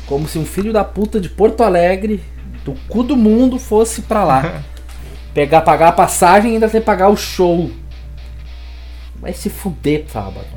Como 0.06 0.26
se 0.26 0.40
um 0.40 0.46
filho 0.46 0.72
da 0.72 0.86
puta 0.86 1.20
de 1.20 1.28
Porto 1.28 1.62
Alegre, 1.62 2.24
do 2.64 2.74
cu 2.88 3.04
do 3.04 3.18
mundo, 3.18 3.60
fosse 3.60 4.04
pra 4.04 4.24
lá. 4.24 4.64
Pegar, 5.36 5.62
pagar 5.64 5.90
a 5.90 5.92
passagem 5.92 6.52
e 6.52 6.54
ainda 6.54 6.70
ter 6.70 6.80
que 6.80 6.86
pagar 6.86 7.10
o 7.10 7.18
show. 7.18 7.70
Vai 9.18 9.34
se 9.34 9.50
fuder, 9.50 10.06
sábado. 10.08 10.48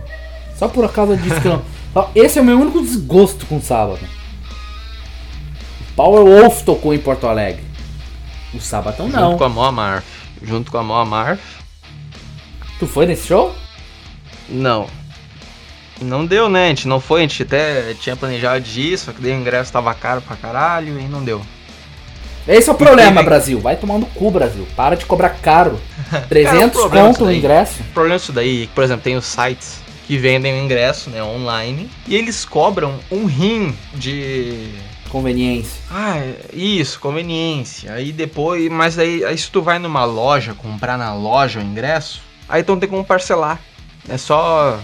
Só 0.57 0.69
por 0.69 0.89
causa 0.93 1.17
disso 1.17 1.41
que 1.41 1.49
eu 1.49 1.65
Esse 2.15 2.39
é 2.39 2.43
o 2.43 2.45
meu 2.45 2.61
único 2.61 2.81
desgosto 2.81 3.45
com 3.47 3.61
sábado. 3.61 3.99
Power 5.97 6.23
Wolf 6.23 6.63
tocou 6.63 6.95
em 6.95 6.99
Porto 6.99 7.27
Alegre. 7.27 7.65
O 8.55 8.61
Sabatão 8.61 9.09
não. 9.09 9.33
Junto 9.33 9.39
com 9.39 9.45
a 9.45 9.49
Moamarf. 9.49 10.07
Junto 10.41 10.71
com 10.71 10.79
a 10.79 10.83
Moamarf. 10.85 11.43
Tu 12.79 12.87
foi 12.87 13.05
nesse 13.07 13.27
show? 13.27 13.53
Não. 14.49 14.87
Não 16.01 16.25
deu, 16.25 16.49
né? 16.49 16.67
A 16.67 16.69
gente 16.69 16.87
não 16.87 17.01
foi, 17.01 17.21
a 17.21 17.23
gente 17.23 17.43
até 17.43 17.95
tinha 17.95 18.15
planejado 18.15 18.61
disso, 18.61 19.07
só 19.07 19.13
que 19.13 19.21
daí 19.21 19.33
o 19.33 19.41
ingresso 19.41 19.73
tava 19.73 19.93
caro 19.93 20.23
pra 20.23 20.37
caralho 20.37 21.01
e 21.01 21.09
não 21.09 21.25
deu. 21.25 21.43
Esse 22.49 22.69
é 22.71 22.73
o 22.73 22.75
problema, 22.77 23.13
teve- 23.17 23.25
Brasil. 23.25 23.61
Vai 23.61 23.77
tomar 23.77 23.99
no 23.99 24.07
cu, 24.07 24.31
Brasil. 24.31 24.67
Para 24.75 24.97
de 24.97 25.05
cobrar 25.05 25.31
caro. 25.31 25.79
300 26.29 26.81
problema 26.81 27.09
conto 27.09 27.27
daí. 27.27 27.37
ingresso. 27.39 27.75
O 27.83 27.93
problema 27.93 28.19
disso 28.19 28.33
daí, 28.33 28.63
é 28.63 28.67
que, 28.67 28.73
por 28.73 28.83
exemplo, 28.85 29.03
tem 29.03 29.17
os 29.17 29.27
sites 29.27 29.81
que 30.07 30.17
vendem 30.17 30.59
o 30.59 30.65
ingresso, 30.65 31.11
né, 31.11 31.23
online, 31.23 31.91
e 32.07 32.17
eles 32.17 32.45
cobram 32.47 32.95
um 33.13 33.27
rim 33.27 33.77
de 33.95 34.71
Conveniência. 35.11 35.81
Ah, 35.91 36.21
isso, 36.53 37.01
conveniência. 37.01 37.93
Aí 37.95 38.13
depois, 38.13 38.71
mas 38.71 38.99
aí, 38.99 39.25
aí 39.25 39.37
se 39.39 39.51
tu 39.51 39.63
vai 39.63 39.79
numa 39.79 40.05
loja, 40.05 40.53
comprar 40.55 40.99
na 40.99 41.15
loja 41.15 41.61
o 41.61 41.63
ingresso, 41.63 42.21
aí 42.47 42.63
tu 42.63 42.73
não 42.73 42.79
tem 42.79 42.89
como 42.89 43.03
parcelar. 43.05 43.59
É 44.07 44.19
só 44.19 44.79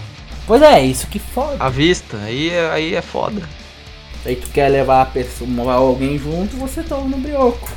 Pois 0.47 0.61
é, 0.63 0.81
isso 0.83 1.05
que 1.07 1.19
foda. 1.19 1.55
à 1.59 1.69
vista, 1.69 2.17
aí, 2.25 2.49
é- 2.49 2.69
aí 2.71 2.95
é 2.95 3.01
foda. 3.03 3.41
Aí 4.25 4.35
tu 4.35 4.49
quer 4.49 4.69
levar 4.69 5.01
a 5.01 5.05
pessoa, 5.05 5.73
alguém 5.73 6.17
junto, 6.17 6.57
você 6.57 6.81
toma 6.81 7.07
no 7.07 7.17
brioco. 7.17 7.71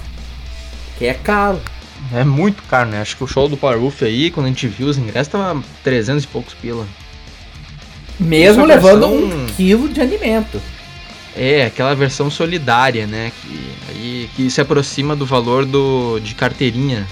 Que 0.98 1.06
é 1.06 1.14
caro. 1.14 1.60
É 2.12 2.24
muito 2.24 2.62
caro, 2.62 2.88
né? 2.88 3.00
Acho 3.00 3.16
que 3.16 3.24
o 3.24 3.26
show 3.26 3.48
do 3.48 3.56
Powerwolf 3.56 4.02
aí, 4.02 4.30
quando 4.30 4.46
a 4.46 4.48
gente 4.48 4.66
viu 4.66 4.86
os 4.86 4.96
ingressos, 4.96 5.30
tava 5.30 5.62
300 5.84 6.24
e 6.24 6.26
poucos 6.26 6.54
pila. 6.54 6.86
Mesmo 8.18 8.62
é 8.64 8.66
levando 8.66 9.08
versão- 9.08 9.38
um 9.42 9.46
quilo 9.46 9.88
de 9.88 10.00
alimento. 10.00 10.60
É, 11.36 11.66
aquela 11.66 11.94
versão 11.94 12.30
solidária, 12.30 13.06
né? 13.06 13.30
Que, 13.42 13.72
aí, 13.90 14.30
que 14.34 14.50
se 14.50 14.60
aproxima 14.60 15.14
do 15.14 15.26
valor 15.26 15.64
do, 15.66 16.18
de 16.20 16.34
carteirinha. 16.34 17.06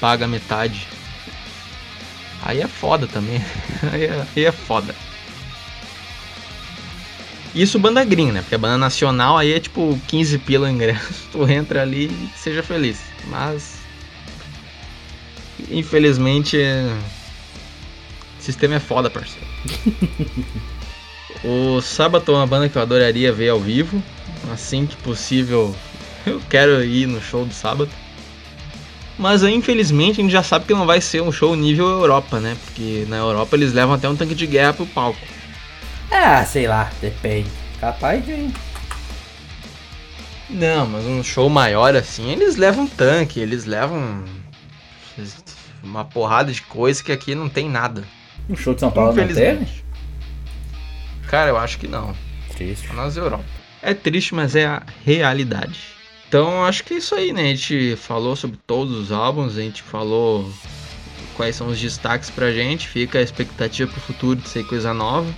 Paga 0.00 0.26
metade. 0.26 0.86
Aí 2.44 2.60
é 2.60 2.68
foda 2.68 3.06
também. 3.06 3.40
Aí 3.92 4.04
é, 4.04 4.26
aí 4.36 4.44
é 4.44 4.52
foda. 4.52 4.94
Isso 7.54 7.78
banda 7.78 8.02
gringa, 8.04 8.32
né? 8.32 8.40
Porque 8.40 8.54
a 8.54 8.58
banda 8.58 8.78
nacional 8.78 9.36
aí 9.36 9.52
é 9.52 9.60
tipo 9.60 9.98
15 10.08 10.38
pila 10.38 10.70
ingresso. 10.70 11.28
Tu 11.30 11.48
entra 11.50 11.82
ali 11.82 12.06
e 12.06 12.30
seja 12.38 12.62
feliz. 12.62 13.00
Mas. 13.26 13.76
Infelizmente. 15.70 16.56
O 18.38 18.42
sistema 18.42 18.76
é 18.76 18.80
foda, 18.80 19.10
parceiro. 19.10 19.46
o 21.44 21.80
Sabaton 21.80 22.32
é 22.32 22.36
uma 22.36 22.46
banda 22.46 22.68
que 22.68 22.76
eu 22.76 22.82
adoraria 22.82 23.32
ver 23.32 23.50
ao 23.50 23.60
vivo. 23.60 24.02
Assim 24.52 24.86
que 24.86 24.96
possível, 24.96 25.76
eu 26.26 26.40
quero 26.50 26.82
ir 26.82 27.06
no 27.06 27.20
show 27.20 27.44
do 27.44 27.54
sábado. 27.54 27.90
Mas 29.18 29.42
infelizmente, 29.42 30.20
a 30.20 30.24
gente 30.24 30.32
já 30.32 30.42
sabe 30.42 30.64
que 30.64 30.72
não 30.72 30.86
vai 30.86 31.00
ser 31.00 31.22
um 31.22 31.30
show 31.30 31.54
nível 31.54 31.86
Europa, 31.86 32.40
né? 32.40 32.56
Porque 32.64 33.04
na 33.08 33.18
Europa 33.18 33.54
eles 33.54 33.72
levam 33.72 33.94
até 33.94 34.08
um 34.08 34.16
tanque 34.16 34.34
de 34.34 34.46
guerra 34.46 34.72
pro 34.72 34.86
palco. 34.86 35.20
Ah, 36.12 36.44
sei 36.44 36.68
lá, 36.68 36.90
depende. 37.00 37.50
Capaz 37.80 38.24
de. 38.24 38.52
Não, 40.50 40.86
mas 40.86 41.04
um 41.06 41.24
show 41.24 41.48
maior 41.48 41.96
assim, 41.96 42.30
eles 42.30 42.56
levam 42.56 42.86
tanque, 42.86 43.40
eles 43.40 43.64
levam 43.64 44.22
uma 45.82 46.04
porrada 46.04 46.52
de 46.52 46.60
coisa 46.60 47.02
que 47.02 47.10
aqui 47.10 47.34
não 47.34 47.48
tem 47.48 47.68
nada. 47.68 48.04
Um 48.48 48.54
show 48.54 48.74
de 48.74 48.80
São 48.80 48.90
Paulo 48.90 49.14
não 49.14 49.26
teve? 49.26 49.66
Cara, 51.28 51.48
eu 51.48 51.56
acho 51.56 51.78
que 51.78 51.88
não. 51.88 52.14
Triste. 52.54 52.88
Só 52.88 52.92
nas 52.92 53.16
Europa. 53.16 53.44
É 53.80 53.94
triste, 53.94 54.34
mas 54.34 54.54
é 54.54 54.66
a 54.66 54.82
realidade. 55.04 55.80
Então, 56.28 56.64
acho 56.64 56.84
que 56.84 56.94
é 56.94 56.98
isso 56.98 57.14
aí, 57.14 57.32
né? 57.32 57.42
A 57.42 57.54
gente 57.54 57.96
falou 57.96 58.36
sobre 58.36 58.58
todos 58.66 58.94
os 58.96 59.12
álbuns, 59.12 59.56
a 59.56 59.62
gente 59.62 59.82
falou 59.82 60.50
quais 61.34 61.56
são 61.56 61.68
os 61.68 61.80
destaques 61.80 62.30
pra 62.30 62.52
gente, 62.52 62.86
fica 62.86 63.18
a 63.18 63.22
expectativa 63.22 63.90
pro 63.90 64.00
futuro 64.00 64.38
de 64.38 64.48
ser 64.48 64.64
coisa 64.66 64.92
nova. 64.92 65.32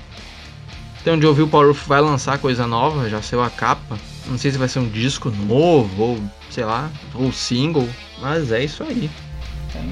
Então, 1.04 1.16
onde 1.16 1.26
eu 1.26 1.34
vi 1.34 1.42
o 1.42 1.46
Powerwolf 1.46 1.86
vai 1.86 2.00
lançar 2.00 2.38
coisa 2.38 2.66
nova, 2.66 3.10
já 3.10 3.20
saiu 3.20 3.42
a 3.42 3.50
capa. 3.50 3.98
Não 4.26 4.38
sei 4.38 4.50
se 4.50 4.56
vai 4.56 4.68
ser 4.68 4.78
um 4.78 4.88
disco 4.88 5.30
novo, 5.30 6.02
ou 6.02 6.18
sei 6.48 6.64
lá, 6.64 6.90
ou 7.14 7.30
single, 7.30 7.86
mas 8.22 8.50
é 8.50 8.64
isso 8.64 8.82
aí. 8.82 9.10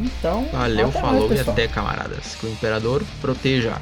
Então, 0.01 0.49
valeu, 0.51 0.91
falou 0.91 1.29
mais, 1.29 1.47
e 1.47 1.51
até 1.51 1.69
camaradas. 1.69 2.35
Que 2.37 2.47
o 2.47 2.49
Imperador 2.51 3.03
proteja. 3.21 3.77